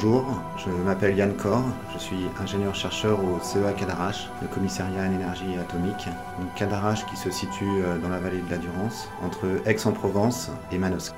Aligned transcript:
Bonjour, 0.00 0.40
je 0.56 0.70
m'appelle 0.70 1.16
Yann 1.16 1.34
Kor, 1.34 1.60
je 1.92 1.98
suis 1.98 2.28
ingénieur-chercheur 2.40 3.18
au 3.18 3.40
CEA 3.42 3.72
Cadarache, 3.72 4.28
le 4.40 4.46
commissariat 4.46 5.02
à 5.02 5.08
l'énergie 5.08 5.58
atomique. 5.58 6.06
Cadarache 6.54 7.04
qui 7.06 7.16
se 7.16 7.32
situe 7.32 7.82
euh, 7.82 7.98
dans 7.98 8.08
la 8.08 8.20
vallée 8.20 8.40
de 8.40 8.48
la 8.48 8.58
Durance, 8.58 9.08
entre 9.24 9.60
Aix-en-Provence 9.66 10.52
et 10.70 10.78
Manosque. 10.78 11.16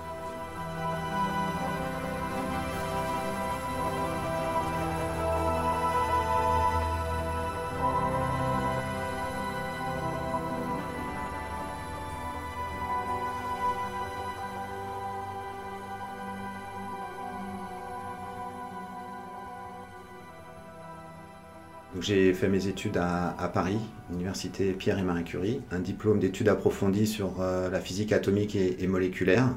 J'ai 22.00 22.32
fait 22.32 22.48
mes 22.48 22.66
études 22.66 22.96
à, 22.96 23.50
Paris, 23.52 23.76
Université 24.10 24.72
Pierre 24.72 24.98
et 24.98 25.02
Marie 25.02 25.24
Curie, 25.24 25.60
un 25.70 25.80
diplôme 25.80 26.18
d'études 26.18 26.48
approfondies 26.48 27.06
sur 27.06 27.40
euh, 27.40 27.68
la 27.68 27.78
physique 27.78 28.12
atomique 28.12 28.56
et, 28.56 28.86
moléculaire. 28.86 29.48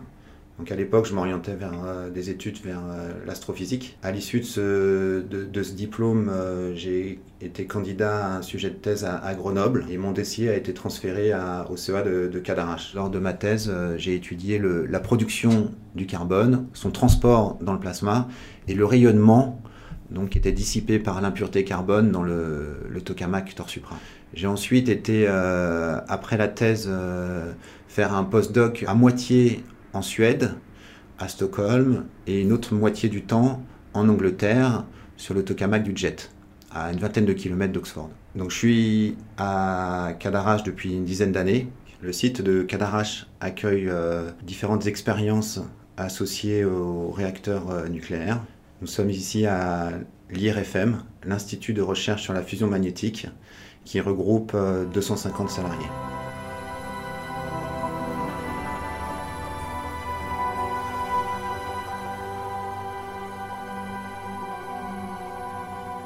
Donc 0.59 0.69
à 0.69 0.75
l'époque, 0.75 1.05
je 1.05 1.13
m'orientais 1.13 1.55
vers 1.55 1.71
euh, 1.85 2.09
des 2.09 2.29
études 2.29 2.57
vers 2.61 2.81
euh, 2.85 3.13
l'astrophysique. 3.25 3.97
À 4.03 4.11
l'issue 4.11 4.41
de 4.41 4.45
ce, 4.45 5.71
diplôme, 5.73 6.29
j'ai 6.75 7.21
été 7.39 7.65
candidat 7.65 8.25
à 8.25 8.37
un 8.37 8.41
sujet 8.41 8.69
de 8.69 8.75
thèse 8.75 9.05
à, 9.05 9.33
Grenoble 9.35 9.85
et 9.89 9.97
mon 9.97 10.11
dossier 10.11 10.49
a 10.49 10.55
été 10.55 10.73
transféré 10.73 11.31
au 11.69 11.77
CEA 11.77 12.01
de, 12.01 12.27
de, 12.27 12.39
Cadarache. 12.39 12.93
Lors 12.93 13.09
de 13.09 13.19
ma 13.19 13.31
thèse, 13.31 13.73
j'ai 13.95 14.15
étudié 14.15 14.61
la 14.89 14.99
production 14.99 15.71
du 15.95 16.07
carbone, 16.07 16.67
son 16.73 16.91
transport 16.91 17.57
dans 17.61 17.73
le 17.73 17.79
plasma 17.79 18.27
et 18.67 18.73
le 18.73 18.83
rayonnement 18.83 19.61
donc 20.09 20.29
qui 20.29 20.37
était 20.37 20.51
dissipé 20.51 20.99
par 20.99 21.21
l'impureté 21.21 21.63
carbone 21.63 22.11
dans 22.11 22.23
le, 22.23 22.77
tokamak 23.03 23.55
torsupra. 23.55 23.97
J'ai 24.33 24.47
ensuite 24.47 24.89
été, 24.89 25.25
euh, 25.27 25.99
après 26.07 26.37
la 26.37 26.47
thèse, 26.47 26.87
euh, 26.89 27.51
faire 27.87 28.13
un 28.13 28.23
postdoc 28.23 28.83
à 28.87 28.93
moitié 28.93 29.63
en 29.93 30.01
Suède, 30.01 30.53
à 31.19 31.27
Stockholm, 31.27 32.05
et 32.27 32.41
une 32.41 32.51
autre 32.51 32.73
moitié 32.73 33.09
du 33.09 33.23
temps 33.23 33.63
en 33.93 34.09
Angleterre, 34.09 34.85
sur 35.17 35.33
le 35.33 35.43
tokamak 35.43 35.83
du 35.83 35.95
Jet, 35.95 36.31
à 36.71 36.91
une 36.91 36.99
vingtaine 36.99 37.25
de 37.25 37.33
kilomètres 37.33 37.73
d'Oxford. 37.73 38.09
Donc 38.35 38.49
je 38.49 38.57
suis 38.57 39.17
à 39.37 40.13
Cadarache 40.19 40.63
depuis 40.63 40.93
une 40.93 41.05
dizaine 41.05 41.31
d'années. 41.31 41.67
Le 42.01 42.11
site 42.11 42.41
de 42.41 42.63
Cadarache 42.63 43.27
accueille 43.39 43.87
euh, 43.87 44.31
différentes 44.41 44.87
expériences 44.87 45.59
associées 45.95 46.65
aux 46.65 47.11
réacteurs 47.11 47.87
nucléaires. 47.87 48.41
Nous 48.83 48.87
sommes 48.87 49.11
ici 49.11 49.45
à 49.45 49.91
l'IRFM, 50.29 51.03
l'Institut 51.23 51.71
de 51.71 51.81
recherche 51.81 52.21
sur 52.21 52.33
la 52.33 52.41
fusion 52.41 52.67
magnétique, 52.67 53.27
qui 53.85 54.01
regroupe 54.01 54.57
250 54.93 55.47
euh, 55.47 55.49
salariés. 55.49 55.87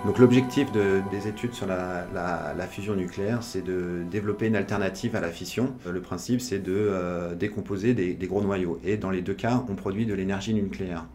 Donc 0.05 0.19
l'objectif 0.19 0.71
des 0.71 1.27
études 1.27 1.55
sur 1.55 1.65
la, 1.65 2.67
fusion 2.69 2.93
nucléaire, 2.93 3.41
c'est 3.41 3.63
de 3.63 4.03
développer 4.11 4.45
une 4.45 4.55
alternative 4.55 5.15
à 5.15 5.19
la 5.19 5.31
fission. 5.31 5.73
Le 5.91 5.99
principe, 5.99 6.41
c'est 6.41 6.59
de 6.59 6.75
euh, 6.75 7.33
décomposer 7.33 7.95
des, 7.95 8.27
gros 8.27 8.43
noyaux. 8.43 8.79
Et 8.85 8.97
dans 8.97 9.09
les 9.09 9.23
deux 9.23 9.33
cas, 9.33 9.65
on 9.67 9.73
produit 9.73 10.05
de 10.05 10.13
l'énergie 10.13 10.53
nucléaire. 10.53 11.07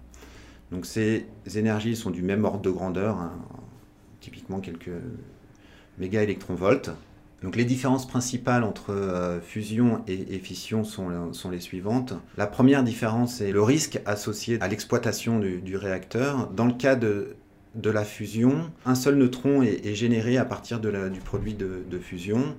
Ces 0.82 1.26
énergies 1.54 1.96
sont 1.96 2.10
du 2.10 2.22
même 2.22 2.44
ordre 2.44 2.60
de 2.60 2.70
grandeur, 2.70 3.18
hein, 3.18 3.32
typiquement 4.20 4.60
quelques 4.60 4.90
mégaélectronvolts. 5.98 6.90
Donc 7.42 7.56
les 7.56 7.64
différences 7.64 8.06
principales 8.06 8.62
entre 8.62 8.90
euh, 8.90 9.40
fusion 9.40 10.02
et, 10.06 10.38
fission 10.38 10.84
sont, 10.84 11.10
les 11.50 11.60
suivantes. 11.60 12.14
La 12.36 12.46
première 12.46 12.84
différence 12.84 13.40
est 13.40 13.50
le 13.50 13.62
risque 13.62 14.00
associé 14.06 14.58
à 14.60 14.68
l'exploitation 14.68 15.40
du, 15.40 15.76
réacteur. 15.76 16.48
Dans 16.50 16.66
le 16.66 16.72
cas 16.72 16.94
de, 16.94 17.34
la 17.82 18.04
fusion, 18.04 18.70
un 18.86 18.94
seul 18.94 19.16
neutron 19.16 19.62
est, 19.62 19.94
généré 19.94 20.36
à 20.36 20.44
partir 20.44 20.78
du 20.78 21.20
produit 21.20 21.54
de 21.54 21.98
fusion 21.98 22.54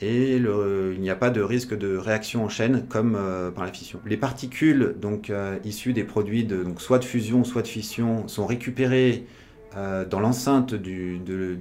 et 0.00 0.36
il 0.36 1.00
n'y 1.00 1.10
a 1.10 1.16
pas 1.16 1.30
de 1.30 1.42
risque 1.42 1.76
de 1.76 1.96
réaction 1.96 2.44
en 2.44 2.48
chaîne 2.48 2.86
comme 2.88 3.16
euh, 3.16 3.50
par 3.50 3.64
la 3.64 3.72
fission. 3.72 4.00
Les 4.06 4.16
particules 4.16 4.94
donc 4.98 5.30
euh, 5.30 5.58
issues 5.64 5.92
des 5.92 6.04
produits 6.04 6.44
donc 6.44 6.80
soit 6.80 6.98
de 6.98 7.04
fusion 7.04 7.44
soit 7.44 7.62
de 7.62 7.68
fission 7.68 8.26
sont 8.26 8.46
récupérées 8.46 9.26
euh, 9.76 10.04
dans 10.06 10.20
l'enceinte 10.20 10.74
du, 10.74 11.20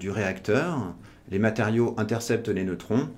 réacteur. 0.10 0.94
Les 1.30 1.40
matériaux 1.40 1.96
interceptent 1.98 2.50
les 2.50 2.64
neutrons. 2.64 3.10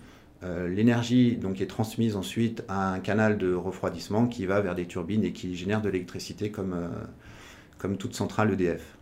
L'énergie 0.43 1.35
donc 1.35 1.61
est 1.61 1.67
transmise 1.67 2.15
ensuite 2.15 2.63
à 2.67 2.93
un 2.93 2.99
canal 2.99 3.37
de 3.37 3.53
refroidissement 3.53 4.25
qui 4.25 4.47
va 4.47 4.59
vers 4.59 4.73
des 4.73 4.87
turbines 4.87 5.23
et 5.23 5.33
qui 5.33 5.55
génère 5.55 5.83
de 5.83 5.89
l'électricité 5.89 6.51
comme 6.51 7.97
toute 7.97 8.15
centrale 8.15 8.51
EDF 8.51 8.97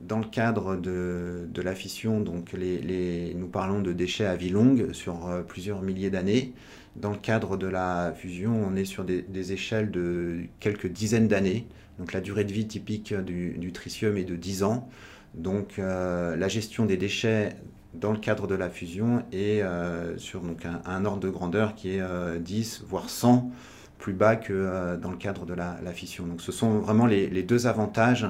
dans 0.00 0.18
le 0.18 0.24
cadre 0.24 0.76
de, 0.76 1.62
la 1.62 1.74
fission, 1.74 2.20
donc 2.20 2.54
nous 2.54 3.48
parlons 3.48 3.80
de 3.80 3.92
déchets 3.92 4.24
à 4.24 4.34
vie 4.34 4.48
longue 4.48 4.92
sur 4.92 5.28
euh, 5.28 5.42
plusieurs 5.42 5.82
milliers 5.82 6.10
d'années. 6.10 6.54
Dans 6.96 7.10
le 7.10 7.18
cadre 7.18 7.56
de 7.56 7.66
la 7.66 8.12
fusion, 8.16 8.52
on 8.66 8.76
est 8.76 8.86
sur 8.86 9.04
des, 9.04 9.52
échelles 9.52 9.90
de 9.90 10.40
quelques 10.58 10.86
dizaines 10.86 11.28
d'années. 11.28 11.66
Donc 11.98 12.12
la 12.12 12.20
durée 12.20 12.44
de 12.44 12.52
vie 12.52 12.66
typique 12.66 13.14
du, 13.14 13.72
tritium 13.72 14.16
est 14.16 14.24
de 14.24 14.36
10 14.36 14.62
ans. 14.62 14.88
Donc 15.34 15.78
euh, 15.78 16.34
la 16.34 16.48
gestion 16.48 16.86
des 16.86 16.96
déchets 16.96 17.54
dans 17.92 18.12
le 18.12 18.18
cadre 18.18 18.46
de 18.46 18.54
la 18.54 18.70
fusion 18.70 19.22
est 19.32 19.62
euh, 19.62 20.16
sur 20.16 20.40
donc, 20.40 20.64
un, 20.64 21.04
ordre 21.04 21.20
de 21.20 21.28
grandeur 21.28 21.74
qui 21.74 21.90
est 21.90 22.40
10 22.40 22.84
voire 22.88 23.10
100 23.10 23.50
plus 23.98 24.14
bas 24.14 24.36
que 24.36 24.96
dans 24.96 25.10
le 25.10 25.18
cadre 25.18 25.44
de 25.44 25.52
la, 25.52 25.76
fission. 25.92 26.26
Donc 26.26 26.40
ce 26.40 26.52
sont 26.52 26.78
vraiment 26.78 27.04
les, 27.04 27.28
les 27.28 27.42
deux 27.42 27.66
avantages 27.66 28.26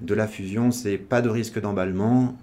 de 0.00 0.14
la 0.14 0.26
fusion, 0.26 0.70
c'est 0.70 0.98
pas 0.98 1.22
de 1.22 1.28
risque 1.28 1.60
d'emballement 1.60 2.36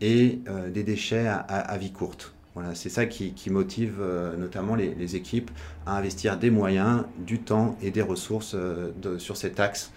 et 0.00 0.40
euh, 0.48 0.70
des 0.70 0.82
déchets 0.82 1.26
à, 1.26 1.76
vie 1.78 1.92
courte. 1.92 2.34
Voilà, 2.54 2.74
c'est 2.74 2.88
ça 2.88 3.06
qui, 3.06 3.50
motive 3.50 3.98
euh, 4.00 4.36
notamment 4.36 4.74
les, 4.74 5.16
équipes 5.16 5.50
à 5.86 5.96
investir 5.96 6.38
des 6.38 6.50
moyens, 6.50 7.04
du 7.18 7.38
temps 7.38 7.76
et 7.82 7.90
des 7.90 8.02
ressources 8.02 8.54
euh, 8.54 8.92
sur 9.18 9.36
cet 9.36 9.60
axe 9.60 9.92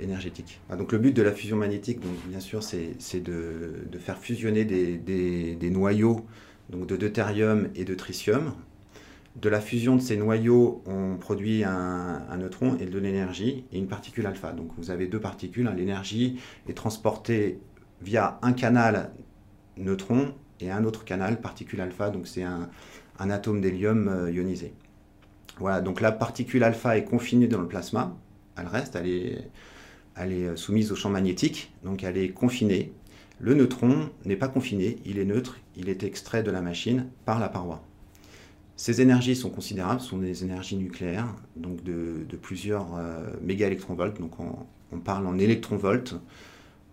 énergétique. 0.00 0.60
Ah, 0.68 0.76
donc 0.76 0.90
le 0.92 0.98
but 0.98 1.12
de 1.14 1.22
la 1.22 1.32
fusion 1.32 1.56
magnétique, 1.56 2.00
bien 2.26 2.40
sûr, 2.40 2.62
c'est 2.62 3.20
de, 3.20 3.72
faire 4.00 4.18
fusionner 4.18 4.64
des, 4.64 4.96
des, 4.96 5.70
noyaux 5.70 6.26
donc 6.70 6.86
de 6.86 6.96
deutérium 6.96 7.68
et 7.76 7.84
de 7.84 7.94
tritium 7.94 8.52
de 9.40 9.48
la 9.48 9.60
fusion 9.60 9.94
de 9.94 10.00
ces 10.00 10.16
noyaux, 10.16 10.82
on 10.86 11.16
produit 11.16 11.62
un, 11.64 12.36
neutron 12.38 12.76
et 12.78 12.86
de 12.86 12.98
l'énergie 12.98 13.64
et 13.72 13.78
une 13.78 13.86
particule 13.86 14.26
alpha. 14.26 14.52
Donc 14.52 14.70
vous 14.76 14.90
avez 14.90 15.06
deux 15.06 15.20
particules. 15.20 15.66
Hein. 15.66 15.74
L'énergie 15.76 16.40
est 16.68 16.74
transportée 16.74 17.60
via 18.00 18.38
un 18.42 18.52
canal 18.52 19.12
neutron 19.76 20.34
et 20.60 20.70
un 20.70 20.84
autre 20.84 21.04
canal 21.04 21.40
particule 21.40 21.80
alpha. 21.80 22.10
Donc 22.10 22.26
c'est 22.26 22.42
un, 22.42 22.68
atome 23.18 23.60
d'hélium 23.60 24.08
euh, 24.08 24.32
ionisé. 24.32 24.72
Voilà, 25.58 25.80
donc 25.80 26.00
la 26.00 26.12
particule 26.12 26.64
alpha 26.64 26.96
est 26.96 27.04
confinée 27.04 27.46
dans 27.48 27.60
le 27.60 27.68
plasma. 27.68 28.16
Elle 28.56 28.66
reste, 28.66 28.96
elle 28.96 29.08
est, 29.08 29.50
elle 30.16 30.32
est 30.32 30.56
soumise 30.56 30.90
au 30.90 30.96
champ 30.96 31.10
magnétique, 31.10 31.72
donc 31.84 32.02
elle 32.02 32.16
est 32.16 32.30
confinée. 32.30 32.92
Le 33.40 33.54
neutron 33.54 34.10
n'est 34.24 34.36
pas 34.36 34.48
confiné, 34.48 34.96
il 35.04 35.18
est 35.18 35.24
neutre, 35.24 35.58
il 35.76 35.88
est 35.88 36.02
extrait 36.02 36.42
de 36.42 36.50
la 36.50 36.60
machine 36.60 37.08
par 37.24 37.38
la 37.38 37.48
paroi. 37.48 37.87
Ces 38.78 39.00
énergies 39.00 39.34
sont 39.34 39.50
considérables, 39.50 40.00
sont 40.00 40.18
des 40.18 40.44
énergies 40.44 40.76
nucléaires, 40.76 41.34
donc 41.56 41.82
de, 41.82 42.24
plusieurs 42.40 42.94
euh, 42.96 43.26
mégaélectronvolts, 43.42 44.20
donc 44.20 44.38
on, 44.38 45.00
parle 45.00 45.26
en 45.26 45.36
électronvolts 45.36 46.14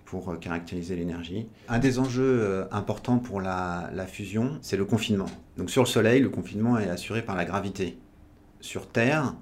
pour 0.03 0.31
euh, 0.31 0.35
caractériser 0.37 0.95
l'énergie. 0.95 1.45
Un 1.69 1.77
des 1.77 1.99
enjeux 1.99 2.39
euh, 2.41 2.65
importants 2.71 3.19
pour 3.19 3.39
la, 3.39 3.91
la 3.93 4.07
fusion, 4.07 4.57
c'est 4.61 4.77
le 4.77 4.85
confinement. 4.85 5.27
Donc 5.57 5.69
sur 5.69 5.83
le 5.83 5.87
Soleil, 5.87 6.21
le 6.21 6.29
confinement 6.29 6.79
est 6.79 6.89
assuré 6.89 7.21
par 7.21 7.35
la 7.35 7.45
gravité. 7.45 7.99
Sur 8.61 8.87
Terre, 8.87 9.35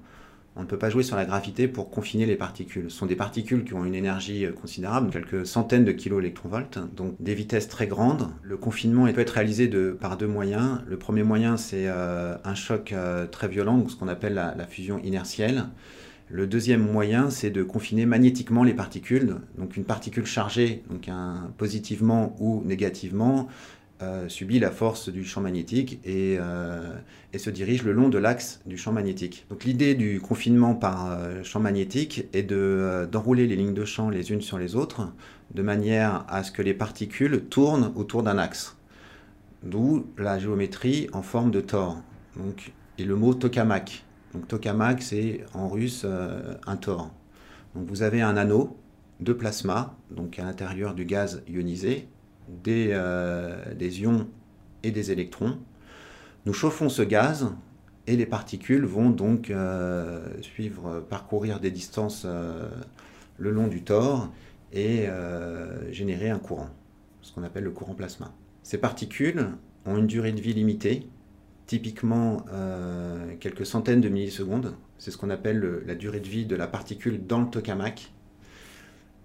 on 0.56 0.62
ne 0.62 0.66
peut 0.66 0.78
pas 0.78 0.88
jouer 0.90 1.02
sur 1.02 1.16
la 1.16 1.24
gravité 1.24 1.66
pour 1.66 1.90
confiner 1.90 2.26
les 2.26 2.36
particules. 2.36 2.90
Ce 2.90 2.96
sont 2.96 3.06
des 3.06 3.16
particules 3.16 3.64
qui 3.64 3.74
ont 3.74 3.84
une 3.84 3.94
énergie 3.94 4.46
euh, 4.46 4.52
considérable, 4.52 5.10
quelques 5.10 5.46
centaines 5.46 5.84
de 5.84 5.92
kiloélectronvolts, 5.92 6.78
donc 6.94 7.16
des 7.20 7.34
vitesses 7.34 7.68
très 7.68 7.86
grandes. 7.86 8.28
Le 8.42 8.56
confinement 8.56 9.12
peut 9.12 9.20
être 9.20 9.30
réalisé 9.30 9.68
par 10.00 10.16
deux 10.16 10.28
moyens. 10.28 10.80
Le 10.86 10.96
premier 10.96 11.24
moyen, 11.24 11.56
c'est 11.56 11.88
euh, 11.88 12.36
un 12.44 12.54
choc 12.54 12.92
euh, 12.92 13.26
très 13.26 13.48
violent, 13.48 13.78
donc 13.78 13.90
ce 13.90 13.96
qu'on 13.96 14.08
appelle 14.08 14.34
la, 14.34 14.66
fusion 14.66 14.98
inertielle. 15.02 15.66
Le 16.30 16.46
deuxième 16.46 16.80
moyen, 16.80 17.30
c'est 17.30 17.50
de 17.50 17.62
confiner 17.62 18.06
magnétiquement 18.06 18.64
les 18.64 18.72
particules. 18.72 19.36
Donc 19.58 19.76
une 19.76 19.84
particule 19.84 20.24
chargée, 20.24 20.82
positivement 21.58 22.34
ou 22.40 22.62
négativement, 22.64 23.48
subit 24.28 24.58
la 24.58 24.70
force 24.70 25.08
du 25.08 25.24
champ 25.24 25.40
magnétique 25.40 25.98
et, 26.04 26.38
et, 27.32 27.38
se 27.38 27.48
dirige 27.48 27.84
le 27.84 27.92
long 27.92 28.10
de 28.10 28.18
l'axe 28.18 28.60
du 28.66 28.76
champ 28.76 28.92
magnétique. 28.92 29.46
Donc 29.48 29.64
l'idée 29.64 29.94
du 29.94 30.20
confinement 30.20 30.74
par 30.74 31.18
champ 31.42 31.60
magnétique 31.60 32.26
est 32.34 32.42
d'enrouler 32.42 33.46
les 33.46 33.56
lignes 33.56 33.72
de 33.72 33.84
champ 33.86 34.10
les 34.10 34.30
unes 34.30 34.42
sur 34.42 34.58
les 34.58 34.76
autres 34.76 35.10
de 35.54 35.62
manière 35.62 36.24
à 36.28 36.42
ce 36.42 36.52
que 36.52 36.62
les 36.62 36.74
particules 36.74 37.44
tournent 37.44 37.92
autour 37.94 38.22
d'un 38.22 38.38
axe. 38.38 38.76
D'où 39.62 40.06
la 40.18 40.38
géométrie 40.38 41.08
en 41.12 41.22
forme 41.22 41.50
de 41.50 41.60
tor. 41.60 41.96
Donc, 42.36 42.72
et 42.98 43.04
le 43.04 43.16
mot 43.16 43.34
tokamak. 43.34 44.04
Tokamak, 44.48 45.02
c'est 45.02 45.44
en 45.54 45.68
russe 45.68 46.02
euh, 46.04 46.54
un 46.66 46.76
tor. 46.76 47.10
Donc 47.74 47.86
vous 47.88 48.02
avez 48.02 48.20
un 48.20 48.36
anneau 48.36 48.76
de 49.20 49.32
plasma, 49.32 49.96
donc 50.10 50.38
à 50.38 50.44
l'intérieur 50.44 50.94
du 50.94 51.04
gaz 51.04 51.42
ionisé, 51.48 52.08
des, 52.48 52.88
euh, 52.92 53.74
des, 53.74 54.02
ions 54.02 54.28
et 54.82 54.90
des 54.90 55.10
électrons. 55.10 55.58
Nous 56.46 56.52
chauffons 56.52 56.88
ce 56.88 57.02
gaz 57.02 57.52
et 58.06 58.16
les 58.16 58.26
particules 58.26 58.84
vont 58.84 59.10
donc 59.10 59.50
euh, 59.50 60.26
suivre, 60.42 61.00
parcourir 61.08 61.60
des 61.60 61.70
distances 61.70 62.26
le 63.38 63.50
long 63.50 63.66
du 63.66 63.82
tor 63.82 64.30
et 64.72 65.06
générer 65.90 66.30
un 66.30 66.38
courant, 66.38 66.68
ce 67.22 67.32
qu'on 67.32 67.44
appelle 67.44 67.64
le 67.64 67.70
courant 67.70 67.94
plasma. 67.94 68.32
Ces 68.62 68.78
particules 68.78 69.48
ont 69.86 69.96
une 69.96 70.06
durée 70.06 70.32
de 70.32 70.40
vie 70.40 70.52
limitée, 70.52 71.06
typiquement 71.66 72.44
euh, 72.52 73.34
quelques 73.40 73.66
centaines 73.66 74.00
de 74.00 74.08
millisecondes. 74.08 74.74
C'est 74.98 75.10
ce 75.10 75.16
qu'on 75.16 75.30
appelle 75.30 75.82
la 75.86 75.94
durée 75.94 76.20
de 76.20 76.28
vie 76.28 76.46
de 76.46 76.56
la 76.56 76.66
particule 76.66 77.26
dans 77.26 77.40
le 77.40 77.50
tokamak. 77.50 78.12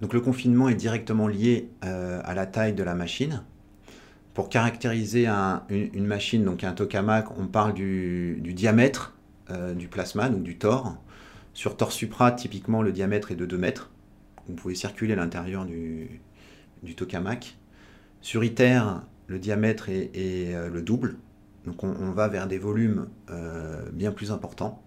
Le 0.02 0.22
confinement 0.22 0.70
est 0.70 0.76
directement 0.76 1.28
lié 1.28 1.70
euh, 1.84 2.22
à 2.24 2.34
la 2.34 2.46
taille 2.46 2.74
de 2.74 2.84
la 2.84 2.96
machine. 2.96 3.44
Pour 4.34 4.48
caractériser 4.48 5.28
une, 5.28 6.06
machine, 6.06 6.46
donc 6.46 6.64
un 6.64 6.72
tokamak, 6.72 7.38
on 7.38 7.48
parle 7.48 7.74
du, 7.74 8.40
diamètre 8.56 9.18
euh, 9.50 9.74
du 9.74 9.90
plasma, 9.90 10.30
donc 10.30 10.44
du 10.44 10.58
tor. 10.58 10.96
Sur 11.54 11.76
tor 11.76 11.92
supra, 11.92 12.32
typiquement, 12.32 12.82
le 12.82 12.94
diamètre 12.94 13.32
est 13.32 13.36
de 13.36 13.46
2 13.46 13.58
mètres. 13.58 13.92
Vous 14.48 14.54
pouvez 14.54 14.76
circuler 14.76 15.14
à 15.14 15.18
l'intérieur 15.18 15.66
du, 15.66 16.22
tokamak. 16.96 17.58
Sur 18.22 18.46
ITER, 18.46 18.82
le 19.28 19.40
diamètre 19.40 19.90
est, 19.90 20.12
euh, 20.16 20.70
le 20.70 20.82
double. 20.82 21.18
Donc 21.66 21.84
on, 21.84 22.12
va 22.12 22.30
vers 22.30 22.48
des 22.48 22.58
volumes 22.58 23.10
bien 23.92 24.12
plus 24.12 24.32
importants. 24.32 24.82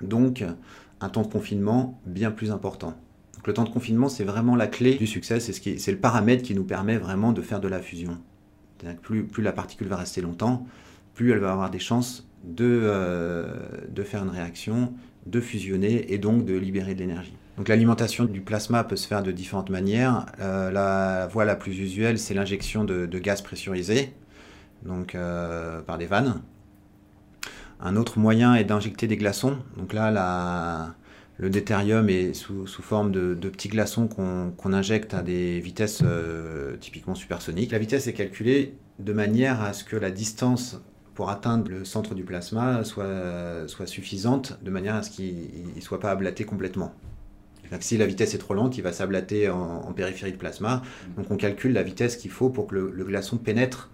Donc 0.00 0.44
un 1.00 1.08
temps 1.08 1.22
de 1.22 1.26
confinement 1.26 2.00
bien 2.06 2.30
plus 2.30 2.52
important. 2.52 2.96
Le 3.46 3.52
temps 3.52 3.64
de 3.64 3.70
confinement, 3.70 4.08
c'est 4.08 4.24
vraiment 4.24 4.56
la 4.56 4.66
clé 4.66 4.94
du 4.94 5.06
succès, 5.06 5.40
c'est 5.40 5.52
ce 5.52 5.90
le 5.90 5.96
paramètre 5.96 6.42
qui 6.42 6.54
nous 6.54 6.64
permet 6.64 6.98
vraiment 6.98 7.32
de 7.32 7.42
faire 7.42 7.60
de 7.60 7.68
la 7.68 7.80
fusion. 7.80 8.18
plus, 9.02 9.26
la 9.38 9.52
particule 9.52 9.88
va 9.88 9.96
rester 9.96 10.20
longtemps, 10.20 10.66
plus 11.14 11.32
elle 11.32 11.38
va 11.38 11.52
avoir 11.52 11.70
des 11.70 11.78
chances 11.78 12.28
de, 12.44 12.64
euh, 12.64 13.54
de 13.88 14.02
faire 14.02 14.22
une 14.22 14.30
réaction, 14.30 14.92
de 15.26 15.40
fusionner 15.40 16.12
et 16.12 16.18
donc 16.18 16.44
de 16.44 16.56
libérer 16.56 16.94
de 16.94 17.00
l'énergie. 17.00 17.34
Donc 17.56 17.68
l'alimentation 17.68 18.24
du 18.24 18.40
plasma 18.40 18.84
peut 18.84 18.96
se 18.96 19.06
faire 19.06 19.22
de 19.22 19.32
différentes 19.32 19.70
manières. 19.70 20.26
Euh, 20.40 20.70
la 20.70 21.26
voie 21.26 21.44
la 21.44 21.56
plus 21.56 21.78
usuelle, 21.78 22.18
c'est 22.18 22.34
l'injection 22.34 22.84
de, 22.84 23.06
gaz 23.18 23.42
pressurisé, 23.42 24.14
donc 24.84 25.14
euh, 25.14 25.82
par 25.82 25.98
des 25.98 26.06
vannes. 26.06 26.40
Un 27.80 27.96
autre 27.96 28.18
moyen 28.18 28.54
est 28.54 28.64
d'injecter 28.64 29.06
des 29.06 29.16
glaçons. 29.16 29.58
Donc 29.76 29.92
là, 29.92 30.94
le 31.40 31.50
deutérium 31.50 32.08
est 32.08 32.34
sous, 32.34 32.66
forme 32.66 33.10
de, 33.10 33.34
petits 33.48 33.68
glaçons 33.68 34.06
qu'on 34.06 34.72
injecte 34.72 35.14
à 35.14 35.22
des 35.22 35.58
vitesses 35.60 36.02
euh, 36.04 36.76
typiquement 36.76 37.14
supersoniques. 37.14 37.72
La 37.72 37.78
vitesse 37.78 38.06
est 38.06 38.12
calculée 38.12 38.74
de 38.98 39.12
manière 39.12 39.62
à 39.62 39.72
ce 39.72 39.82
que 39.82 39.96
la 39.96 40.10
distance 40.10 40.80
pour 41.14 41.30
atteindre 41.30 41.70
le 41.70 41.84
centre 41.84 42.14
du 42.14 42.24
plasma 42.24 42.84
soit, 42.84 43.66
soit 43.66 43.86
suffisante, 43.86 44.58
de 44.62 44.70
manière 44.70 44.94
à 44.94 45.02
ce 45.02 45.10
qu'il 45.10 45.48
ne 45.74 45.80
soit 45.80 46.00
pas 46.00 46.10
ablaté 46.10 46.44
complètement 46.44 46.94
si 47.78 47.96
la 47.96 48.06
vitesse 48.06 48.34
est 48.34 48.38
trop 48.38 48.54
lente, 48.54 48.76
il 48.76 48.82
va 48.82 48.92
s'ablater 48.92 49.48
en, 49.48 49.92
périphérie 49.92 50.32
de 50.32 50.36
plasma. 50.36 50.82
Donc 51.16 51.30
on 51.30 51.36
calcule 51.36 51.72
la 51.72 51.82
vitesse 51.82 52.16
qu'il 52.16 52.30
faut 52.30 52.50
pour 52.50 52.66
que 52.66 52.74
le, 52.74 53.04
glaçon 53.04 53.36
pénètre 53.36 53.90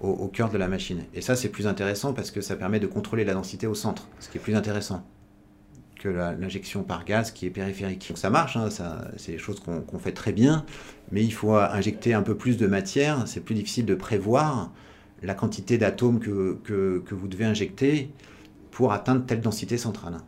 au, 0.00 0.28
cœur 0.28 0.50
de 0.50 0.58
la 0.58 0.68
machine. 0.68 1.04
Et 1.14 1.22
ça, 1.22 1.34
c'est 1.34 1.48
plus 1.48 1.66
intéressant 1.66 2.12
parce 2.12 2.30
que 2.30 2.42
ça 2.42 2.56
permet 2.56 2.80
de 2.80 2.86
contrôler 2.86 3.24
la 3.24 3.32
densité 3.32 3.66
au 3.66 3.74
centre, 3.74 4.08
ce 4.20 4.28
qui 4.28 4.36
est 4.36 4.40
plus 4.40 4.54
intéressant 4.54 5.06
l'injection 6.10 6.82
par 6.82 7.04
gaz 7.04 7.30
qui 7.30 7.46
est 7.46 7.50
périphérique. 7.50 8.06
Donc 8.08 8.18
ça 8.18 8.30
marche, 8.30 8.56
hein, 8.56 8.68
c'est 9.16 9.32
des 9.32 9.38
choses 9.38 9.60
qu'on 9.60 9.98
fait 9.98 10.12
très 10.12 10.32
bien, 10.32 10.64
mais 11.10 11.22
il 11.24 11.32
faut 11.32 11.54
injecter 11.54 12.14
un 12.14 12.22
peu 12.22 12.36
plus 12.36 12.56
de 12.56 12.66
matière. 12.66 13.26
C'est 13.26 13.40
plus 13.40 13.54
difficile 13.54 13.86
de 13.86 13.94
prévoir 13.94 14.70
la 15.22 15.34
quantité 15.34 15.78
d'atomes 15.78 16.20
que, 16.20 16.58
que 16.64 17.14
vous 17.14 17.28
devez 17.28 17.44
injecter 17.44 18.10
pour 18.70 18.92
atteindre 18.92 19.24
telle 19.24 19.40
densité 19.40 19.78
centrale. 19.78 20.18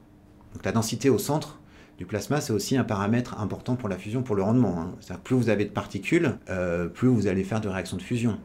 Donc 0.54 0.64
la 0.64 0.72
densité 0.72 1.10
au 1.10 1.18
centre, 1.18 1.58
du 1.98 2.04
plasma, 2.04 2.40
c'est 2.40 2.52
aussi 2.52 2.76
un 2.76 2.84
paramètre 2.84 3.40
important 3.40 3.74
pour 3.74 3.88
la 3.88 3.96
fusion, 3.96 4.22
pour 4.22 4.36
le 4.36 4.42
rendement. 4.42 4.80
Hein. 4.80 5.16
Plus 5.24 5.34
vous 5.34 5.48
avez 5.48 5.64
de 5.64 5.70
particules, 5.70 6.36
euh, 6.50 6.86
plus 6.88 7.08
vous 7.08 7.26
allez 7.26 7.42
faire 7.42 7.60
de 7.60 7.68
réactions 7.68 7.96
de 7.96 8.02
fusion. 8.02 8.38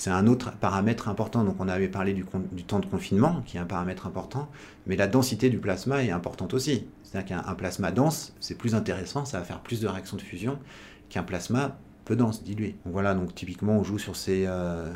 C'est 0.00 0.08
un 0.08 0.26
autre 0.28 0.52
paramètre 0.52 1.10
important. 1.10 1.44
Donc 1.44 1.56
on 1.58 1.68
avait 1.68 1.90
parlé 1.90 2.14
du, 2.14 2.24
temps 2.64 2.78
de 2.78 2.86
confinement, 2.86 3.42
qui 3.44 3.58
est 3.58 3.60
un 3.60 3.66
paramètre 3.66 4.06
important, 4.06 4.48
mais 4.86 4.96
la 4.96 5.06
densité 5.06 5.50
du 5.50 5.58
plasma 5.58 6.02
est 6.02 6.10
importante 6.10 6.54
aussi. 6.54 6.86
C'est-à-dire 7.02 7.36
qu'un 7.36 7.54
plasma 7.54 7.90
dense, 7.90 8.32
c'est 8.40 8.56
plus 8.56 8.74
intéressant, 8.74 9.26
ça 9.26 9.40
va 9.40 9.44
faire 9.44 9.60
plus 9.60 9.78
de 9.78 9.86
réactions 9.86 10.16
de 10.16 10.22
fusion 10.22 10.58
qu'un 11.10 11.22
plasma 11.22 11.76
peu 12.06 12.16
dense, 12.16 12.42
dilué. 12.42 12.76
Voilà, 12.86 13.12
donc 13.12 13.34
typiquement 13.34 13.74
on 13.74 13.84
joue 13.84 13.98
sur 13.98 14.16
ces, 14.16 14.46
euh, 14.46 14.90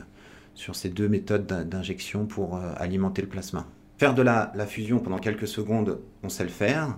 deux 0.94 1.08
méthodes 1.10 1.46
d'injection 1.68 2.24
pour 2.24 2.56
euh, 2.56 2.72
alimenter 2.78 3.20
le 3.20 3.28
plasma. 3.28 3.66
Faire 3.98 4.14
de 4.14 4.22
la, 4.22 4.52
la 4.54 4.66
fusion 4.66 5.00
pendant 5.00 5.18
quelques 5.18 5.48
secondes, 5.48 6.00
on 6.22 6.30
sait 6.30 6.44
le 6.44 6.48
faire 6.48 6.96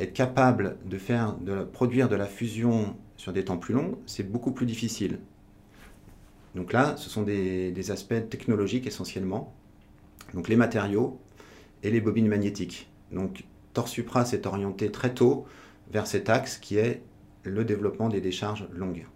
être 0.00 0.12
capable 0.12 0.76
de, 0.84 0.98
faire, 0.98 1.36
de 1.36 1.62
produire 1.62 2.08
de 2.08 2.16
la 2.16 2.26
fusion 2.26 2.96
sur 3.16 3.32
des 3.32 3.44
temps 3.44 3.58
plus 3.58 3.74
longs, 3.74 3.96
c'est 4.06 4.28
beaucoup 4.28 4.50
plus 4.50 4.66
difficile. 4.66 5.20
Donc 6.56 6.72
là, 6.72 6.96
ce 6.96 7.10
sont 7.10 7.22
des, 7.22 7.90
aspects 7.90 8.28
technologiques 8.28 8.86
essentiellement. 8.86 9.54
Donc 10.34 10.48
les 10.48 10.56
matériaux 10.56 11.20
et 11.82 11.90
les 11.90 12.00
bobines 12.00 12.26
magnétiques. 12.26 12.90
Donc 13.12 13.44
Torsupra 13.74 14.24
s'est 14.24 14.46
orienté 14.46 14.90
très 14.90 15.12
tôt 15.12 15.46
vers 15.92 16.06
cet 16.06 16.30
axe 16.30 16.56
qui 16.56 16.78
est 16.78 17.02
le 17.44 17.64
développement 17.64 18.08
des 18.08 18.22
décharges 18.22 18.66
longues. 18.72 19.06